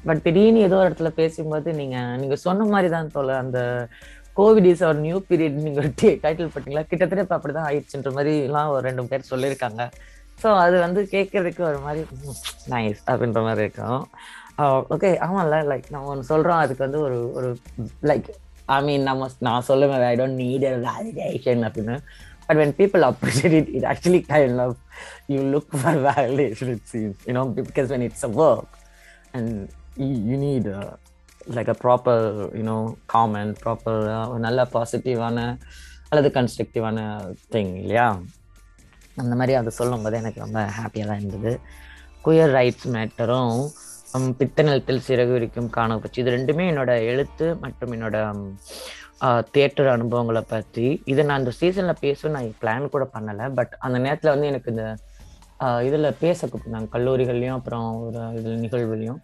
பட் 0.08 0.22
திடீர்னு 0.26 0.66
ஏதோ 0.68 0.78
ஒரு 0.80 0.90
இடத்துல 0.90 1.10
பேசும்போது 1.22 1.70
நீங்கள் 1.82 2.18
நீங்கள் 2.22 2.44
சொன்ன 2.46 2.68
மாதிரி 2.74 2.90
தான் 2.96 3.14
தோல 3.16 3.36
அந்த 3.44 3.60
covid 4.40 4.68
is 4.72 4.84
our 4.88 5.00
new 5.06 5.18
period 5.30 5.58
நீங்கள் 5.66 5.90
டைட்டில் 6.24 6.52
போட்டீங்களா? 6.54 6.84
கிட்டத்தட்ட 6.92 7.26
இப்போ 7.26 7.38
அப்படி 7.38 7.54
தான் 7.58 7.68
மாதிரி 7.68 8.12
மாதிரிலாம் 8.18 8.72
ஒரு 8.76 8.84
ரெண்டு 8.88 9.10
பேர் 9.12 9.30
சொல்லியிருக்காங்க. 9.32 9.84
ஸோ 10.42 10.48
அது 10.64 10.76
வந்து 10.86 11.02
கேட்கறதுக்கு 11.14 11.62
ஒரு 11.70 11.80
மாதிரி 11.86 12.02
நைஸ் 12.74 13.02
அப்படின்ற 13.12 13.42
மாதிரி 13.48 13.66
இருக்கும். 13.68 14.04
ஓகே 14.96 15.10
ஆமாம்ல 15.26 15.58
லைக் 15.72 15.88
நம்ம 15.96 16.10
ஒன்று 16.14 16.30
சொல்கிறோம் 16.32 16.62
அதுக்கு 16.64 16.86
வந்து 16.86 17.00
ஒரு 17.08 17.18
ஒரு 17.40 17.50
லைக் 18.10 18.28
ஐ 18.76 18.78
மீன் 18.88 19.06
நம்ம 19.10 19.28
நான் 19.48 19.68
சொல்லுவேன் 19.70 20.06
I 20.12 20.14
don't 20.22 20.40
need 20.44 20.66
a 20.72 20.74
validation 20.88 21.60
அப்படின்னு. 21.68 21.96
But 22.48 22.60
when 22.62 22.76
people 22.82 23.04
appreciate 23.10 23.56
it 23.60 23.72
it 23.78 23.88
actually 23.92 24.22
kind 24.32 24.62
of 24.66 24.78
you 25.34 25.40
look 25.56 25.74
for 25.80 26.00
validation 26.08 26.72
it 26.76 26.86
seems 26.94 27.20
you know 27.30 27.44
because 27.70 27.90
when 27.94 28.06
it's 28.08 28.26
a 28.30 28.32
work 28.46 28.76
and 29.38 29.54
you 30.32 30.38
need 30.46 30.70
like 31.56 31.70
a 31.74 31.76
proper 31.84 32.24
you know 32.60 32.78
a 33.40 33.44
proper 33.64 34.00
uh, 34.16 34.24
ஒரு 34.32 34.42
நல்ல 34.48 34.62
பாசிட்டிவான 34.74 35.38
அல்லது 36.10 36.30
கன்ஸ்ட்ரக்டிவான 36.38 36.98
thing 37.54 37.74
இல்லையா? 37.82 38.08
அந்த 39.22 39.34
மாதிரி 39.40 39.54
அதை 39.60 39.72
சொல்லும்போது 39.80 40.18
எனக்கு 40.22 40.44
ரொம்ப 40.46 40.60
ஹாப்பியாக 40.78 41.08
தான் 41.10 41.20
இருந்தது. 41.22 41.52
குயர் 42.26 42.54
ரைட்ஸ் 42.58 42.88
மேட்டரும் 42.96 43.56
பித்தநிலத்தில் 44.40 45.06
சிறகு 45.08 45.34
விரிக்கும் 45.36 45.72
காணப்போச்சு 45.78 46.22
இது 46.24 46.36
ரெண்டுமே 46.38 46.66
என்னோட 46.72 46.92
எழுத்து 47.12 47.48
மற்றும் 47.64 47.94
என்னோட 47.96 48.18
தியேட்டர் 49.54 49.90
அனுபவங்களை 49.96 50.44
பற்றி. 50.54 50.88
இதை 51.12 51.22
நான் 51.28 51.40
அந்த 51.42 51.54
சீசனில் 51.60 52.02
பேச 52.06 52.30
நான் 52.36 52.50
பிளான் 52.62 52.94
கூட 52.96 53.06
பண்ணலை. 53.16 53.46
பட் 53.60 53.74
அந்த 53.88 53.98
நேரத்தில் 54.06 54.34
வந்து 54.34 54.50
எனக்கு 54.52 54.72
இந்த 54.74 54.86
இதில் 55.88 56.18
பேச 56.24 56.48
கூப்பிட்டாங்க 56.48 56.90
கல்லூரிகள்லையும் 56.96 57.58
அப்புறம் 57.60 57.88
ஒரு 58.08 58.22
இதில் 58.40 58.64
நிகழ்வுலையும். 58.66 59.20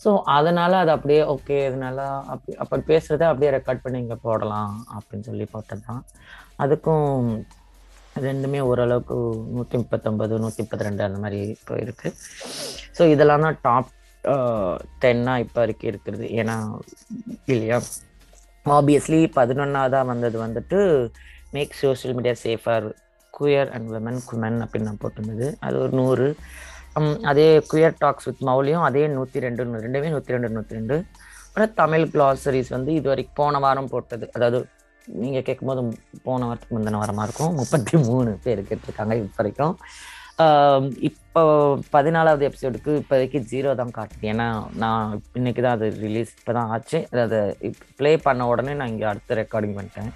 ஸோ 0.00 0.10
அதனால் 0.36 0.80
அது 0.82 0.90
அப்படியே 0.96 1.22
ஓகே 1.34 1.58
இதனால 1.68 1.98
அப்படி 2.32 2.54
அப்படி 2.62 2.82
பேசுகிறத 2.90 3.26
அப்படியே 3.30 3.50
ரெக்கார்ட் 3.56 3.84
பண்ணி 3.84 4.00
இங்கே 4.04 4.18
போடலாம் 4.26 4.72
அப்படின்னு 4.96 5.26
சொல்லி 5.30 5.46
பார்த்தது 5.54 5.84
தான் 5.88 6.02
அதுக்கும் 6.64 7.08
ரெண்டுமே 8.26 8.60
ஓரளவுக்கு 8.70 9.16
நூற்றி 9.54 9.76
முப்பத்தொம்பது 9.78 10.34
நூற்றி 10.42 10.62
முப்பத்தி 10.62 10.88
ரெண்டு 10.88 11.02
அந்த 11.06 11.20
மாதிரி 11.24 11.40
இப்போ 11.56 11.76
இருக்குது 11.84 12.16
ஸோ 12.96 13.04
இதெல்லாம் 13.14 13.46
தான் 13.46 13.60
டாப் 13.66 13.90
டென்னாக 15.02 15.44
இப்போ 15.44 15.58
வரைக்கும் 15.62 15.90
இருக்கிறது. 15.92 16.26
ஏன்னா 16.40 16.56
இல்லையா? 17.52 17.78
ஆப்வியஸ்லி 18.66 19.20
பதினொன்றாவதாக 19.38 20.10
வந்தது 20.12 20.36
வந்துட்டு 20.44 20.78
make 21.56 21.74
social 21.80 22.14
media 22.18 22.36
safer 22.44 22.86
queer 23.34 23.70
and 23.74 23.88
women 23.94 24.20
குமென் 24.28 24.58
அப்படின்னு 24.64 24.88
நான் 24.90 25.02
போட்டிருந்தது. 25.02 25.48
அது 25.66 25.76
ஒரு 25.84 25.92
நூறு. 26.00 26.28
அதே 27.30 27.48
குயர் 27.70 28.00
டாக்ஸ் 28.02 28.26
வித் 28.28 28.42
மௌலியும் 28.48 28.86
அதே 28.88 29.04
நூற்றி 29.16 29.44
ரெண்டு 29.46 29.64
ரெண்டுமே 29.86 30.10
நூற்றி 30.14 30.34
ரெண்டு 30.36 30.54
நூற்றி 30.56 30.78
ரெண்டு 30.78 30.96
அப்புறம் 31.48 31.74
தமிழ் 31.82 32.04
கிளாசரிஸ் 32.14 32.70
வந்து 32.76 32.90
இது 32.98 33.06
வரைக்கும் 33.10 33.38
போன 33.40 33.58
வாரம் 33.64 33.92
போட்டது. 33.92 34.24
அதாவது 34.36 34.58
நீங்கள் 35.22 35.44
கேட்கும்போது 35.46 35.82
போன 36.26 36.40
வாரத்துக்கு 36.48 36.76
முந்தின 36.76 37.00
வாரமாக 37.02 37.26
இருக்கும். 37.28 37.54
முப்பத்தி 37.60 37.96
மூணு 38.08 38.30
பேர் 38.44 38.60
கேட்டிருக்காங்க 38.68 39.14
இப்போ 39.20 39.38
வரைக்கும் 39.40 39.74
இப்போ 41.08 41.42
பதினாலாவது 41.94 42.44
எபிசோடுக்கு 42.48 42.92
இப்போதைக்கு 43.00 43.38
ஜீரோ 43.50 43.72
தான் 43.80 43.92
காட்டுது. 43.98 44.24
ஏன்னா 44.32 44.46
நான் 44.82 45.12
இன்னைக்கு 45.38 45.60
தான் 45.66 45.76
அது 45.78 45.88
ரிலீஸ் 46.04 46.32
இப்போ 46.38 46.52
தான் 46.58 46.70
ஆச்சு. 46.76 47.00
அதை 47.24 47.40
ப்ளே 47.98 48.12
பண்ண 48.26 48.48
உடனே 48.52 48.74
நான் 48.80 48.92
இங்கே 48.94 49.06
அடுத்த 49.12 49.36
ரெக்கார்டிங் 49.42 49.76
பண்ணிட்டேன். 49.78 50.10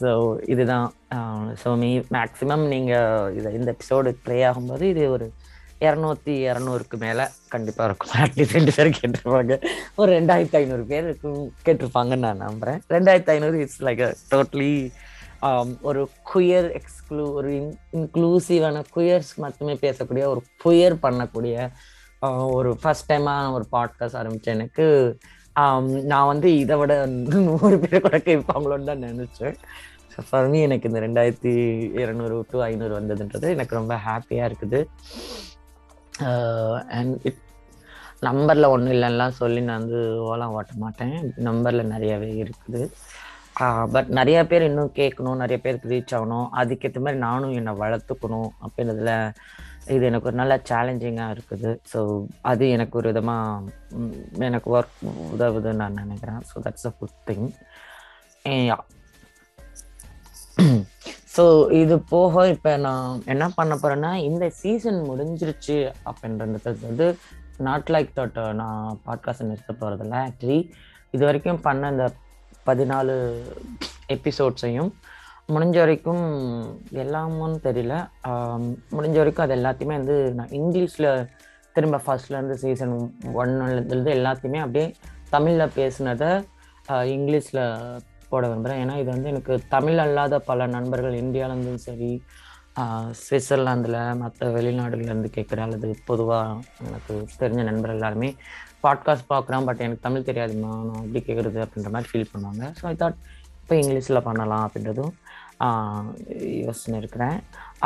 ஸோ 0.00 0.10
இதுதான். 0.54 0.88
ஸோ 1.62 1.68
மீ 1.82 1.90
மேக்ஸிமம் 2.16 2.64
நீங்கள் 2.74 3.34
இதை 3.38 3.52
இந்த 3.58 3.70
எபிசோடு 3.76 4.12
ப்ளே 4.26 4.38
ஆகும்போது 4.50 4.86
இது 4.94 5.04
ஒரு 5.16 5.28
இரநூத்தி 5.80 6.34
இரநூறுக்கு 6.48 6.96
மேலே 6.98 7.24
கண்டிப்பாக 7.48 7.88
இருக்கும். 7.88 8.12
அட்லீஸ்ட் 8.24 8.56
ரெண்டு 8.58 8.72
பேர் 8.76 8.96
கேட்டிருப்பாங்க. 8.98 9.56
ஒரு 9.94 10.10
ரெண்டாயிரத்தி 10.20 10.56
ஐநூறு 10.56 10.84
பேர் 10.84 11.08
கேட்டிருப்பாங்கன்னு 11.66 12.26
நான் 12.28 12.44
நம்புகிறேன் 12.46 12.80
ரெண்டாயிரத்தி 12.88 13.32
ஐநூறு 13.36 13.58
இட்ஸ் 13.58 13.82
லைக் 13.82 14.02
டோட்டலி 14.30 14.90
ஒரு 15.80 16.08
குயர் 16.34 16.68
எக்ஸ்க்ளூ 16.78 17.24
ஒரு 17.32 17.50
இன் 17.56 17.72
இன்க்ளூசிவான 17.92 18.82
குயர்ஸ் 18.94 19.32
மட்டுமே 19.36 19.72
பேசக்கூடிய 19.72 20.26
ஒரு 20.26 20.42
புயர் 20.56 20.96
பண்ணக்கூடிய 21.02 21.56
uh, 22.22 22.46
ஒரு 22.52 22.70
ஃபர்ஸ்ட் 22.82 23.12
டைமாக 23.12 23.52
ஒரு 23.52 23.66
பாட்காஸ்ட் 23.72 24.16
ஆரம்பித்தேன் 24.16 24.54
எனக்கு. 24.54 24.86
Um, 25.56 25.86
நான் 26.04 26.26
வந்து 26.26 26.58
இதை 26.58 26.76
விட 26.76 27.06
நூறு 27.06 27.78
பேர் 27.78 28.00
கூட 28.00 28.18
கேட்பாங்களோன்னு 28.18 28.84
தான் 28.84 29.02
நினச்சேன். 29.02 29.56
ஃபார் 30.30 30.52
எனக்கு 30.52 30.88
இந்த 30.88 31.00
ரெண்டாயிரத்தி 31.00 31.52
இரநூறு 32.02 32.36
டு 32.50 32.58
ஐநூறு 32.62 32.92
வந்ததுன்றது 33.00 33.48
எனக்கு 33.48 33.74
ரொம்ப 33.74 33.94
ஹாப்பியாக 34.06 34.48
இருக்குது. 34.48 34.80
Uh, 36.26 36.74
அண்ட் 36.96 37.16
இட் 37.28 37.42
நம்பரில் 38.26 38.70
ஒன்றும் 38.74 38.94
இல்லைன்னா 38.94 39.26
சொல்லி 39.40 39.60
நான் 39.66 39.80
வந்து 39.80 39.98
ஓலாம் 40.28 40.54
ஓட்ட 40.58 40.72
மாட்டேன். 40.82 41.14
நம்பரில் 41.48 41.90
நிறையவே 41.92 42.30
இருக்குது. 42.42 42.80
Uh, 43.64 43.84
பட் 43.94 44.10
நிறையா 44.18 44.40
பேர் 44.50 44.66
இன்னும் 44.68 44.90
கேட்கணும் 44.98 45.40
நிறைய 45.42 45.58
பேருக்கு 45.64 45.92
ரீச் 45.92 46.14
ஆகணும். 46.18 46.48
அதுக்கேற்ற 46.60 47.00
மாதிரி 47.04 47.20
நானும் 47.26 47.54
என்னை 47.60 47.74
வளர்த்துக்கணும் 47.82 48.50
அப்படின்றதுல 48.66 49.14
இது 49.94 50.04
எனக்கு 50.10 50.28
ஒரு 50.30 50.38
நல்ல 50.40 50.54
சேலஞ்சிங்காக 50.70 51.34
இருக்குது. 51.34 51.70
ஸோ 51.92 52.00
அது 52.50 52.64
எனக்கு 52.76 52.98
ஒரு 53.00 53.08
விதமாக 53.12 54.44
எனக்கு 54.48 54.70
ஒர்க் 54.78 54.98
உதவுதுன்னு 55.34 55.82
நான் 55.82 56.00
நினைக்கிறேன். 56.04 56.42
So 56.50 56.64
that's 56.66 56.88
a 56.90 56.94
good 57.00 57.18
thing 57.30 57.46
so 61.36 61.72
இது 61.72 61.98
போக 61.98 62.48
இப்போ 62.48 62.76
நான் 62.76 63.22
என்ன 63.26 63.48
பண்ண 63.48 63.74
போறேன்னா 63.74 64.14
இந்த 64.14 64.48
சீசன் 64.48 65.10
முடிஞ்சிருச்சு 65.10 65.92
அப்படின்றது 66.04 66.76
வந்து 66.82 67.18
நாட் 67.58 67.88
லைக் 67.92 68.08
தட் 68.16 68.52
நான் 68.52 69.00
பாட்காஸ்ட் 69.06 69.42
நிறுத்த 69.42 69.74
போகிறதில்ல 69.80 70.28
ஆக்சுவலி 70.28 70.70
இது 71.10 71.24
வரைக்கும் 71.24 71.60
பண்ண 71.60 71.88
இந்த 71.88 72.12
பதினாலு 72.66 73.42
எபிசோட்ஸையும் 74.08 74.90
முடிஞ்ச 75.48 75.78
வரைக்கும் 75.78 76.24
எல்லாமும் 76.90 77.56
தெரியல. 77.56 78.08
முடிஞ்ச 78.90 79.16
வரைக்கும் 79.16 79.50
அது 79.50 79.54
எல்லாத்தையுமே 79.54 79.96
வந்து 79.96 80.34
நான் 80.34 80.48
இங்கிலீஷில் 80.48 81.28
திரும்ப 81.72 82.00
ஃபர்ஸ்ட்லேருந்து 82.06 82.52
சீசன் 82.52 83.18
ஒன்னுலேருந்து 83.34 84.12
எல்லாத்தையுமே 84.12 84.56
அப்படியே 84.56 84.94
தமிழில் 85.30 85.70
பேசுனதை 85.76 86.44
இங்கிலீஷில் 86.88 87.98
போட 88.28 88.48
விரும்புகிறேன் 88.48 88.80
ஏன்னா 88.84 88.94
இது 88.98 89.10
வந்து 89.10 89.28
எனக்கு 89.28 89.60
தமிழ் 89.68 89.98
அல்லாத 89.98 90.38
பல 90.38 90.66
நண்பர்கள் 90.66 91.20
இந்தியாவிலேருந்தும் 91.22 91.84
சரி 91.86 92.10
சுவிட்சர்லாந்தில் 93.20 94.16
மற்ற 94.16 94.48
வெளிநாடுகள்லேருந்து 94.50 95.30
கேட்குற 95.36 95.60
அல்லது 95.60 95.88
பொதுவாக 96.04 96.60
எனக்கு 96.86 97.14
தெரிஞ்ச 97.38 97.62
நண்பர்கள் 97.62 97.96
எல்லாருமே 97.96 98.30
பாட்காஸ்ட் 98.82 99.30
பார்க்குறான் 99.30 99.64
பட் 99.64 99.80
எனக்கு 99.80 100.00
தமிழ் 100.00 100.28
தெரியாதுமா 100.28 100.70
நான் 100.88 101.02
எப்படி 101.04 101.22
கேட்குறது 101.28 101.58
அப்படின்ற 101.64 101.90
மாதிரி 101.90 102.10
ஃபீல் 102.10 102.30
பண்ணுவாங்க. 102.32 102.64
ஸோ 102.80 102.84
ஐ 102.86 102.94
தாட் 102.94 103.18
இப்போ 103.62 103.74
இங்கிலீஷில் 103.74 104.20
பண்ணலாம் 104.20 104.64
அப்படின்றதும் 104.66 105.12
யோசனை 106.64 106.96
இருக்கிறேன் 107.02 107.38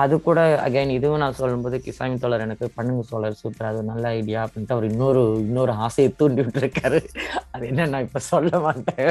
அது 0.02 0.14
கூட 0.26 0.40
அகைன் 0.64 0.92
இதுவும் 0.96 1.22
நான் 1.22 1.38
சொல்லும்போது 1.40 1.76
கிசாமி 1.86 2.16
தோழர் 2.22 2.44
எனக்கு 2.46 2.66
பண்ணுங்க 2.76 3.02
சோழர் 3.10 3.38
சூப்பர். 3.40 3.68
அது 3.70 3.80
நல்ல 3.90 4.04
ஐடியா 4.18 4.40
அப்படின்ட்டு 4.44 4.74
அவர் 4.76 4.86
இன்னொரு 4.90 5.22
இன்னொரு 5.46 5.72
ஆசையை 5.86 6.10
தூண்டி 6.20 6.42
விட்டுருக்காரு 6.46 7.00
அது 7.54 7.64
என்ன 7.70 7.86
நான் 7.92 8.06
இப்போ 8.06 8.20
சொல்ல 8.30 8.60
மாட்டேன். 8.66 9.10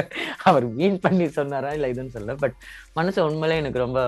அவர் 0.50 0.66
மீன் 0.78 0.98
பண்ணி 1.04 1.26
சொன்னாரா 1.38 1.70
இல்லை 1.76 1.90
இதுன்னு 1.94 2.16
சொல்ல 2.16 2.36
பட் 2.42 2.56
மனசு 2.98 3.20
உண்மையிலே 3.28 3.60
எனக்கு 3.62 3.84
ரொம்ப 3.86 4.00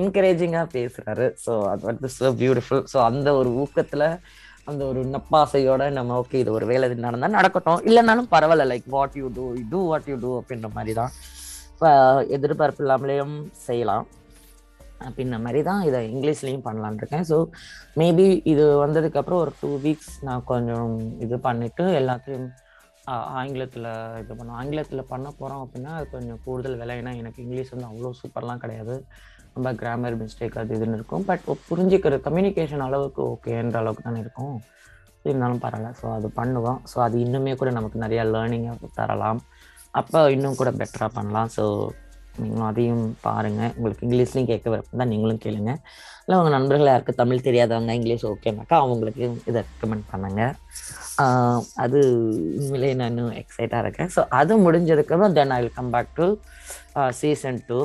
என்கரேஜிங்காக 0.00 0.68
பேசுகிறாரு 0.76 1.28
ஸோ 1.46 1.54
அது 1.72 1.82
வந்து 1.90 2.10
ஸோ 2.18 2.32
பியூட்டிஃபுல் 2.42 2.84
ஸோ 2.94 3.00
அந்த 3.10 3.28
ஒரு 3.40 3.52
ஊக்கத்தில் 3.64 4.08
அந்த 4.70 4.82
ஒரு 4.90 5.02
நப்பாசையோட 5.16 5.82
நம்ம 5.98 6.16
ஓகே 6.22 6.40
இது 6.44 6.50
ஒரு 6.56 6.66
வேலை 6.70 6.86
இது 6.88 7.06
நடந்தால் 7.08 7.36
நடக்கட்டும். 7.38 7.82
இல்லைனாலும் 7.88 8.30
பரவாயில்ல. 8.34 8.66
Like 8.72 8.88
what 8.96 9.18
you 9.20 9.28
do 9.36 9.44
do 9.72 9.80
what 9.90 10.08
you 10.12 10.16
do 10.24 10.32
அப்படின்ற 10.40 10.70
மாதிரி 10.78 10.94
தான். 11.00 11.12
எதிர்பார்ப்பு 12.36 12.82
இல்லாமலேயும் 12.84 13.36
செய்யலாம். 13.66 14.06
அப்படின்ன 15.06 15.36
மாதிரி 15.42 15.60
தான் 15.68 15.82
இதை 15.88 15.98
இங்கிலீஷ்லேயும் 16.12 16.64
பண்ணலான்னு 16.68 17.00
இருக்கேன். 17.00 17.26
ஸோ 17.30 17.36
மேபி 18.00 18.26
இது 18.52 18.64
வந்ததுக்கப்புறம் 18.84 19.42
ஒரு 19.44 19.52
டூ 19.60 19.70
வீக்ஸ் 19.84 20.14
நான் 20.28 20.48
கொஞ்சம் 20.52 20.94
இது 21.24 21.36
பண்ணிவிட்டு 21.48 21.84
எல்லாத்தையும் 22.00 22.48
ஆங்கிலத்தில் 23.40 23.86
இது 24.22 24.32
பண்ணோம் 24.38 24.56
ஆங்கிலத்தில் 24.60 25.08
பண்ண 25.12 25.26
போகிறோம் 25.38 25.62
அப்படின்னா 25.64 25.92
அது 25.98 26.06
கொஞ்சம் 26.16 26.40
கூடுதல் 26.46 26.78
விலை. 26.80 26.96
ஏன்னா 27.02 27.12
எனக்கு 27.20 27.38
இங்கிலீஷ் 27.44 27.72
வந்து 27.74 27.88
அவ்வளோ 27.90 28.10
சூப்பர்லாம் 28.20 28.62
கிடையாது. 28.64 28.96
ரொம்ப 29.54 29.70
கிராமர் 29.82 30.16
மிஸ்டேக் 30.22 30.58
அது 30.62 30.74
இதுன்னு 30.78 30.98
இருக்கும். 30.98 31.24
பட் 31.30 31.46
புரிஞ்சுக்கிற 31.68 32.18
கம்யூனிகேஷன் 32.26 32.84
அளவுக்கு 32.88 33.22
ஓகேன்ற 33.32 33.78
அளவுக்கு 33.82 34.04
தானே 34.08 34.20
இருக்கும். 34.24 34.56
இருந்தாலும் 35.28 35.62
பரவாயில்ல. 35.64 35.88
ஸோ 36.00 36.06
அது 36.16 36.28
பண்ணுவோம். 36.40 36.80
ஸோ 36.90 36.98
அது 37.06 37.16
இன்னுமே 37.24 37.54
கூட 37.62 37.70
நமக்கு 37.78 38.04
நிறையா 38.04 38.24
லேர்னிங்காக 38.34 38.90
தரலாம். 39.00 39.40
அப்போ 40.00 40.18
இன்னும் 40.34 40.58
கூட 40.60 40.70
பெட்டராக 40.80 41.10
பண்ணலாம். 41.16 41.50
ஸோ 41.56 41.64
நீங்களும் 42.40 42.68
அதையும் 42.70 43.04
பாருங்கள் 43.26 43.72
உங்களுக்கு 43.76 44.04
இங்கிலீஷ்லையும் 44.06 44.48
கேட்க 44.50 44.66
விருப்பம் 44.72 45.00
தான் 45.00 45.10
நீங்களும் 45.12 45.40
கேளுங்க. 45.44 45.72
இல்லை 46.24 46.36
உங்கள் 46.40 46.54
நண்பர்கள் 46.56 46.90
யாருக்கு 46.90 47.12
தமிழ் 47.20 47.46
தெரியாதவங்க 47.46 47.94
இங்கிலீஷ் 47.98 48.24
ஓகேனாக்கா 48.30 48.76
அவங்களுக்கு 48.84 49.22
இதை 49.50 49.60
ரெக்கமெண்ட் 49.68 50.06
பண்ணுங்க. 50.12 50.42
அது 51.84 52.00
உண்மையிலே 52.58 52.90
நான் 52.98 53.10
இன்னும் 53.12 53.32
எக்ஸைட்டாக 53.42 53.82
இருக்கேன். 53.84 54.10
ஸோ 54.16 54.22
அது 54.40 54.52
முடிஞ்சதுக்கப்புறம் 54.66 55.36
then 55.38 55.54
I 55.56 55.58
will 55.62 55.76
come 55.78 55.90
back 55.96 56.12
to 56.20 56.28
season 57.22 57.60
two 57.70 57.80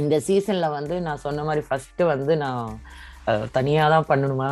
இந்த 0.00 0.16
சீசனில் 0.26 0.74
வந்து 0.78 0.94
நான் 1.06 1.24
சொன்ன 1.26 1.44
மாதிரி 1.46 1.62
ஃபஸ்ட்டு 1.68 2.10
வந்து 2.12 2.32
நான் 2.44 2.66
தனியாக 3.56 3.88
தான் 3.94 4.06
பண்ணணுமா? 4.10 4.46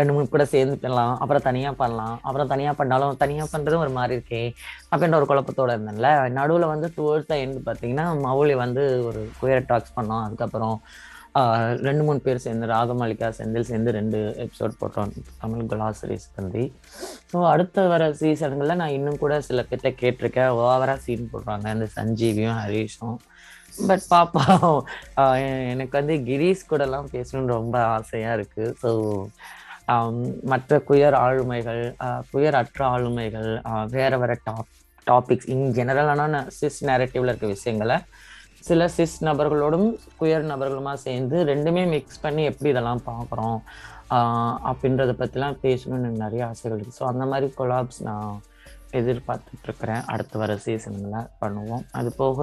ரெண்டு 0.00 0.12
மூணு 0.16 0.26
கூட 0.34 0.44
சேர்ந்து 0.52 0.76
பண்ணலாம். 0.82 1.14
அப்புறம் 1.22 1.46
தனியாக 1.48 1.74
பண்ணலாம். 1.80 2.14
அப்புறம் 2.26 2.50
தனியாக 2.52 2.74
பண்ணாலும் 2.80 3.18
தனியாக 3.22 3.48
பண்ணுறதும் 3.54 3.84
ஒரு 3.86 3.92
மாதிரி 3.98 4.14
இருக்கே. 4.18 4.44
அப்படின்ற 4.92 5.18
ஒரு 5.20 5.28
குழப்பத்தோடு 5.30 5.74
இருந்தேன்ல. 5.76 6.10
நடுவில் 6.38 6.72
வந்து 6.74 6.88
டுவர்ட்ஸ் 6.98 7.32
த 7.32 7.36
எண்ட் 7.46 7.58
பார்த்தீங்கன்னா 7.70 8.06
மவுளி 8.26 8.54
வந்து 8.64 8.84
ஒரு 9.08 9.22
குயர் 9.40 9.68
டாக்ஸ் 9.72 9.96
பண்ணோம். 9.98 10.22
அதுக்கப்புறம் 10.28 10.78
ரெண்டு 11.86 12.02
மூணு 12.06 12.18
பேர் 12.24 12.42
சேர்ந்து 12.44 12.66
ராகமாலிகா 12.72 13.28
செந்தில் 13.38 13.68
சேர்ந்து 13.70 13.94
ரெண்டு 13.96 14.18
எபிசோட் 14.42 14.76
போட்டோம். 14.80 15.12
தமிழ் 15.40 15.68
குலாசரிஸ் 15.72 16.26
பந்தி 16.34 16.64
ஸோ 17.30 17.38
அடுத்த 17.52 17.86
வர 17.92 18.04
சீசன்களில் 18.20 18.80
நான் 18.82 18.94
இன்னும் 18.98 19.20
கூட 19.22 19.40
சில 19.48 19.62
பேர்கிட்ட 19.70 19.90
கேட்டிருக்கேன். 20.02 20.52
ஓவராக 20.64 20.98
சீன் 21.06 21.30
போடுறாங்க. 21.32 21.66
இந்த 21.76 21.88
சஞ்சீவியும் 21.96 22.58
ஹரீஷும். 22.62 23.16
பட் 23.88 24.04
பாப்பா 24.10 24.44
எனக்கு 25.72 25.94
வந்து 25.98 26.14
கிரீஷ் 26.22 26.68
கூடலாம் 26.70 27.12
பேசணும்னு 27.12 27.54
ரொம்ப 27.54 27.76
ஆசையாக 27.88 28.36
இருக்குது 28.36 28.74
ஸோ 28.82 28.90
மற்ற 30.44 30.78
குயர் 30.88 31.16
ஆளுமைகள் 31.16 31.82
குயர் 32.30 32.54
அற்ற 32.54 32.80
ஆளுமைகள் 32.86 33.50
வேறு 33.90 33.94
வேற 33.94 34.18
வேற 34.18 34.34
டாப் 34.44 34.70
டாபிக்ஸ் 35.06 35.48
இன் 35.48 35.66
ஜெனரலான 35.72 36.44
சிஸ் 36.48 36.80
நேரட்டிவ்ல 36.84 37.32
இருக்க 37.32 37.46
விஷயங்களை 37.46 37.98
சில 38.62 38.86
சிஸ் 38.88 39.16
நபர்களோடும் 39.24 39.88
குயர் 40.18 40.46
நபர்களுமா 40.52 40.94
சேர்ந்து 40.98 41.38
ரெண்டுமே 41.44 41.82
மிக்ஸ் 41.88 42.22
பண்ணி 42.22 42.44
எப்படி 42.44 42.70
இதெல்லாம் 42.70 43.04
பார்க்குறோம் 43.06 43.58
அப்படின்றத 44.70 45.12
பற்றிலாம் 45.18 45.60
பேசணும்னு 45.62 46.02
எனக்கு 46.02 46.24
நிறைய 46.24 46.46
ஆசைகள் 46.46 46.76
இருக்குது 46.76 46.98
ஸோ 46.98 47.04
அந்த 47.04 47.24
மாதிரி 47.24 47.46
கொலாப்ஸ் 47.58 48.00
நான் 48.02 48.32
எதிர்பார்த்துட்ருக்குறேன் 48.92 50.02
அடுத்து 50.06 50.36
வர 50.38 50.56
சீசனில் 50.56 51.28
பண்ணுவோம். 51.40 51.84
அது 51.92 52.10
போக 52.12 52.38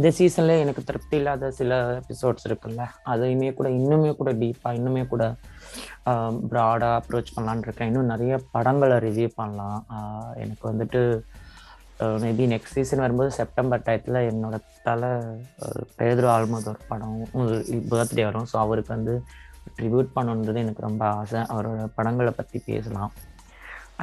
இந்த 0.00 0.10
சீசன்ல 0.18 0.52
எனக்கு 0.64 0.82
திருப்தி 0.88 1.16
இல்லாத 1.20 1.48
சில 1.56 1.78
எபிசோட்ஸ் 2.00 2.46
இருக்குல்ல. 2.48 2.82
அதையுமே 3.12 3.48
கூட 3.58 3.68
இன்னுமே 3.78 4.10
கூட 4.20 4.30
டீப்பா 4.42 4.70
இன்னுமே 4.76 5.02
கூட 5.10 5.24
ப்ராடாக 6.52 6.92
அப்ரோச் 7.00 7.32
பண்ணலான்னு 7.34 7.66
இருக்கேன். 7.66 7.90
இன்னும் 7.90 8.08
நிறைய 8.12 8.34
படங்களை 8.54 8.96
ரிவ்யூ 9.06 9.28
பண்ணலாம். 9.40 9.80
எனக்கு 10.44 10.64
வந்துட்டு 10.70 11.00
மேபி 12.22 12.44
நெக்ஸ்ட் 12.52 12.76
சீசன் 12.78 13.04
வரும்போது 13.04 13.30
செப்டம்பர் 13.40 13.84
டயத்தில் 13.88 14.18
என்னோட 14.30 14.58
தலை 14.86 15.10
பேதுரு 15.98 16.30
ஆல்மதோர் 16.36 16.86
படம் 16.92 17.18
பர்த்டே 17.92 18.24
வரும். 18.28 18.48
ஸோ 18.52 18.56
அவருக்கு 18.64 18.92
வந்து 18.96 19.16
ட்ரிபியூட் 19.76 20.16
பண்ணணுன்றது 20.16 20.64
எனக்கு 20.64 20.86
ரொம்ப 20.88 21.04
ஆசை. 21.18 21.42
அவரோட 21.54 21.82
படங்களை 21.98 22.34
பற்றி 22.40 22.60
பேசலாம். 22.70 23.12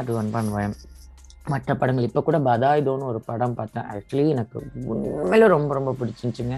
அது 0.01 0.11
ஒன் 0.19 0.31
பண்ணுவேன் 0.37 0.77
மற்ற 1.53 1.69
படங்கள். 1.81 2.07
இப்போ 2.09 2.21
கூட 2.27 2.37
பதாயுதோன்னு 2.49 3.09
ஒரு 3.11 3.19
படம் 3.29 3.55
பார்த்தேன். 3.59 3.87
ஆக்சுவலி 3.93 4.25
எனக்கு 4.35 4.57
உண்மையில 4.93 5.47
ரொம்ப 5.55 5.71
ரொம்ப 5.77 5.91
பிடிச்சிருந்துச்சுங்க. 5.99 6.57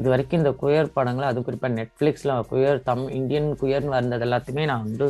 இது 0.00 0.08
வரைக்கும் 0.12 0.40
இந்த 0.40 0.52
குயர் 0.62 0.94
படங்கள் 0.98 1.28
அது 1.30 1.38
குறிப்பாக 1.46 1.72
நெட்ஃப்ளிக்ஸில் 1.78 2.32
குயர் 2.50 2.78
தம் 2.88 3.04
இந்தியன் 3.18 3.48
குயர்னு 3.62 3.96
வந்தது 3.98 4.24
எல்லாத்தையுமே 4.28 4.64
நான் 4.70 4.86
வந்து 4.86 5.08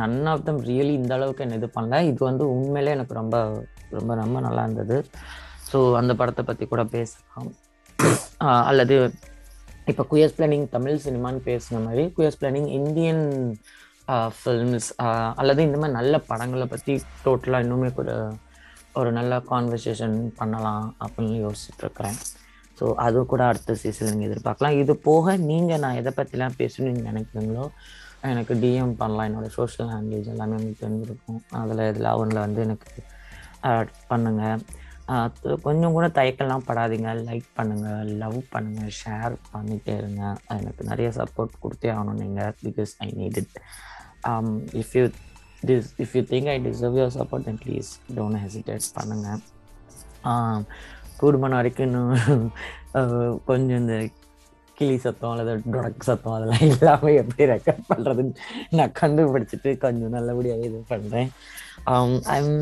நன் 0.00 0.18
ஆஃப் 0.32 0.44
தம் 0.48 0.60
ரியலி 0.68 0.94
இந்த 1.00 1.12
அளவுக்கு 1.16 1.44
என்ன 1.44 1.58
இது 1.60 1.68
பண்ணல. 1.76 2.00
இது 2.10 2.20
வந்து 2.30 2.44
உண்மையிலே 2.54 2.94
எனக்கு 2.96 3.14
ரொம்ப 3.20 3.36
ரொம்ப 3.98 4.14
ரொம்ப 4.22 4.38
நல்லா 4.46 4.62
இருந்தது. 4.66 4.98
ஸோ 5.70 5.78
அந்த 6.00 6.12
படத்தை 6.20 6.44
பற்றி 6.50 6.66
கூட 6.72 6.82
பேசலாம். 6.96 7.50
அல்லது 8.70 8.96
இப்போ 9.90 10.04
குயர்ஸ் 10.12 10.36
பிளானிங் 10.38 10.66
தமிழ் 10.76 11.02
சினிமான்னு 11.04 11.40
பேசுன 11.50 11.80
மாதிரி 11.84 12.02
குயர்ஸ் 12.16 12.40
பிளானிங் 12.40 12.70
இந்தியன் 12.78 13.22
ஃபில்ம்ஸ் 14.38 14.90
அல்லது 15.40 15.60
இந்த 15.68 15.78
மாதிரி 15.80 15.96
நல்ல 16.00 16.18
படங்களை 16.30 16.66
பற்றி 16.72 16.94
டோட்டலாக 17.24 17.64
இன்னுமே 17.64 17.90
கூட 17.98 18.10
ஒரு 19.00 19.10
நல்ல 19.18 19.34
கான்வர்சேஷன் 19.52 20.16
பண்ணலாம் 20.38 20.86
அப்படின்னு 21.04 21.36
யோசிச்சுட்ருக்குறேன் 21.46 22.18
ஸோ 22.78 22.86
அது 23.04 23.18
கூட 23.32 23.42
அடுத்த 23.50 23.74
சீசன் 23.82 24.10
நீங்கள் 24.12 24.28
எதிர்பார்க்கலாம். 24.28 24.76
இது 24.82 24.92
போக 25.08 25.36
நீங்கள் 25.50 25.82
நான் 25.84 25.98
எதை 26.00 26.12
பற்றிலாம் 26.18 26.58
பேசணும்னு 26.60 27.08
நினைக்கிறீங்களோ 27.10 27.64
எனக்கு 28.32 28.54
டிஎம் 28.62 28.94
பண்ணலாம். 29.00 29.26
என்னோடய 29.28 29.52
சோஷியல் 29.58 29.90
ஹேண்டில்ஸ் 29.94 30.30
எல்லாமே 30.34 30.56
உங்களுக்கு 30.58 30.84
தெரிஞ்சிருக்கும். 30.84 31.40
அதில் 31.60 31.82
இதில் 31.90 32.14
ஒன்றில் 32.20 32.44
வந்து 32.46 32.60
எனக்கு 32.66 33.02
பண்ணுங்கள் 34.10 34.62
கொஞ்சம் 35.66 35.94
கூட 35.96 36.06
தயக்கெல்லாம் 36.16 36.64
படாதீங்க. 36.68 37.10
லைக் 37.28 37.46
பண்ணுங்கள் 37.58 38.10
லவ் 38.22 38.38
பண்ணுங்கள் 38.54 38.96
ஷேர் 39.02 39.34
பண்ணிட்டே 39.52 39.94
இருங்க. 40.00 40.22
எனக்கு 40.60 40.82
நிறைய 40.90 41.10
சப்போர்ட் 41.18 41.62
கொடுத்தே 41.64 41.90
ஆகணும் 41.96 42.20
நீங்கள் 42.24 42.54
because 42.64 42.92
I 43.06 43.08
need 43.20 43.38
it 43.42 43.56
if 44.80 44.94
you 44.96 45.04
this 45.62 45.86
if 45.98 46.14
you 46.16 46.22
think 46.32 46.48
I 46.48 46.56
deserve 46.66 46.98
your 46.98 47.14
support 47.18 47.46
then 47.46 47.60
please 47.64 47.90
don't 48.16 48.40
hesitate 48.44 48.88
பண்ணுங்க. 48.94 49.28
கூடுமான 51.20 51.54
வரைக்கும் 51.54 51.86
இன்னும் 51.88 52.12
கொஞ்சம் 53.48 53.78
இந்த 53.78 53.94
கிளி 54.78 54.96
சத்தம் 54.96 55.32
அல்லது 55.32 55.52
டொடக் 55.74 56.06
சத்தம் 56.08 56.34
அதெல்லாம் 56.34 56.64
இல்லாமல் 56.66 57.18
எப்படி 57.22 57.46
ரெக்கார்ட் 57.52 57.88
பண்ணுறதுன்னு 57.88 58.34
நான் 58.70 58.94
கண்டுபிடிச்சிட்டு 59.00 59.70
கொஞ்சம் 59.78 60.14
நல்லபடியாக 60.16 60.68
இது 60.68 60.80
பண்ணுறேன் 60.92 61.30
I'm 62.36 62.54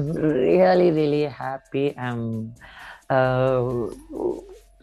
really 0.44 0.88
really 0.98 1.22
happy 1.40 1.84
I'm 2.06 2.26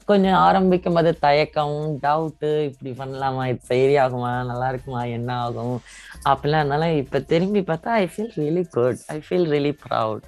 கொஞ்சம் 0.07 0.37
ஆரம்பிக்கும் 0.45 0.97
போது 0.97 1.11
தயக்கம் 1.19 1.75
டவுட்டு 2.03 2.49
இப்படி 2.67 2.91
பண்ணலாமா? 2.99 3.43
இது 3.45 3.61
சரியாகுமா? 3.69 4.31
நல்லா 4.43 4.67
இருக்குமா? 4.69 5.01
என்ன 5.17 5.29
ஆகும்? 5.43 5.77
அப்படிலாம் 6.25 6.61
இருந்தாலும் 6.61 6.99
இப்போ 7.01 7.19
திரும்பி 7.31 7.63
பார்த்தா 7.63 7.95
I 8.01 8.05
feel 8.13 8.33
really 8.37 8.63
good 8.75 9.01
I 9.09 9.17
feel 9.27 9.47
really 9.53 9.73
proud 9.85 10.27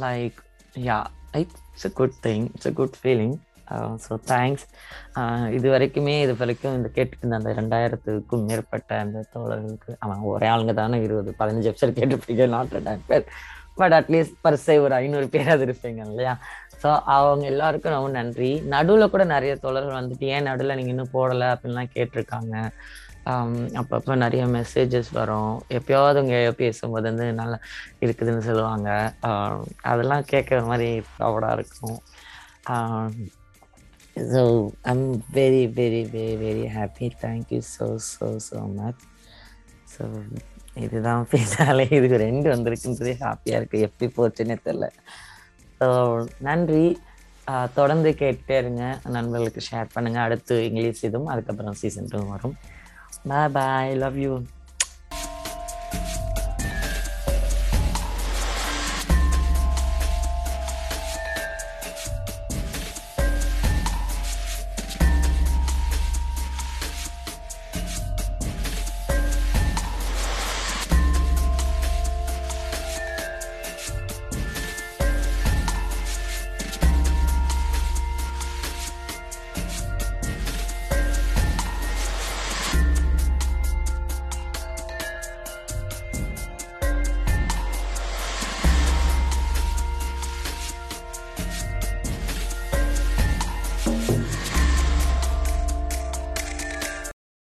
like 0.00 0.38
yeah 0.84 0.98
it's 1.40 1.86
a 1.86 1.92
good 1.94 2.18
thing 2.26 2.44
it's 2.54 2.66
a 2.66 2.74
good 2.80 2.98
feeling 3.02 3.36
so 4.04 4.12
thanks 4.30 4.64
இது 5.50 5.66
வரைக்குமே 5.70 6.14
இது 6.22 6.32
வரைக்கும் 6.36 6.74
இந்த 6.74 6.88
கேட்டுட்டு 6.88 7.22
இருந்த 7.22 7.38
அந்த 7.40 7.50
ரெண்டாயிரத்துக்கும் 7.60 8.46
மேற்பட்ட 8.48 8.98
அந்த 9.00 9.18
தோழர்களுக்கு 9.34 9.92
அவன் 9.98 10.26
ஒரே 10.32 10.48
ஆளுங்க 10.54 10.74
தானே 10.74 10.98
இருபது 11.04 11.32
பதினஞ்சு 11.40 11.70
எபிசோட் 11.70 11.98
கேட்டுருப்பீங்க 11.98 12.46
நாட் 12.48 12.74
ரெண்டாயிரம் 12.78 13.06
பேர் 13.06 13.26
பட் 13.78 13.94
அட்லீஸ்ட் 13.94 14.36
பரிசை 14.42 14.76
ஒரு 14.78 14.94
ஐநூறு 14.94 15.26
பேராது 15.34 15.62
இருப்பீங்க 15.66 16.00
இல்லையா? 16.08 16.32
ஸோ 16.82 16.88
அவங்க 17.16 17.44
எல்லாருக்கும் 17.52 17.94
ரொம்ப 17.96 18.10
நன்றி. 18.18 18.50
நடுவில் 18.74 19.12
கூட 19.14 19.24
நிறைய 19.34 19.52
தோழர்கள் 19.64 19.98
வந்துட்டு 20.00 20.26
ஏன் 20.36 20.48
நடுவில் 20.50 20.76
நீங்கள் 20.78 20.94
இன்னும் 20.94 21.14
போடலை? 21.16 21.48
அப்படின்லாம் 21.54 21.92
கேட்டிருக்காங்க. 21.96 22.54
அப்பப்போ 23.80 24.12
நிறைய 24.24 24.42
மெசேஜஸ் 24.56 25.10
வரும். 25.18 25.54
எப்பயாவது 25.78 26.20
அவங்க 26.20 26.36
பேசும்போது 26.62 27.06
வந்து 27.10 27.26
நல்லா 27.40 27.58
இருக்குதுன்னு 28.04 28.46
சொல்லுவாங்க. 28.48 28.88
அதெல்லாம் 29.90 30.24
கேட்குற 30.32 30.60
மாதிரி 30.70 30.88
ப்ரௌடாக 31.16 31.56
இருக்கும். 31.58 31.98
So 34.32 34.40
I'm 34.92 35.04
very 35.36 35.62
very 35.78 36.00
very 36.14 36.34
very 36.44 36.64
happy 36.76 37.06
thank you 37.22 37.60
so 37.74 37.86
so 38.10 38.26
so 38.48 38.58
much 38.78 39.04
so 39.92 40.02
இதுதான் 40.84 41.22
பேசாலே 41.32 41.84
இதுக்கு 41.96 42.18
ரெண்டு 42.26 42.46
வந்திருக்குன்றதே 42.52 43.14
ஹாப்பியாக 43.22 43.58
இருக்குது 43.60 43.84
எப்படி 43.88 44.06
போச்சுன்னே 44.16 44.56
தெரில 44.66 44.86
ஸோ 45.80 45.88
நன்றி. 46.48 46.84
தொடர்ந்து 47.76 48.10
கேட்டே 48.20 48.56
இருங்க. 48.62 48.82
நண்பர்களுக்கு 49.14 49.60
ஷேர் 49.68 49.88
பண்ணுங்கள் 49.94 50.24
அடுத்து 50.26 50.54
இங்கிலீஷ் 50.68 51.04
இதுவும் 51.08 51.30
அதுக்கப்புறம் 51.32 51.78
சீசன் 51.80 52.10
டூ 52.12 52.18
வரும். 52.32 52.56
பாய் 53.30 53.52
பாய் 53.56 53.92
லவ் 54.02 54.18
யூ 54.24 54.32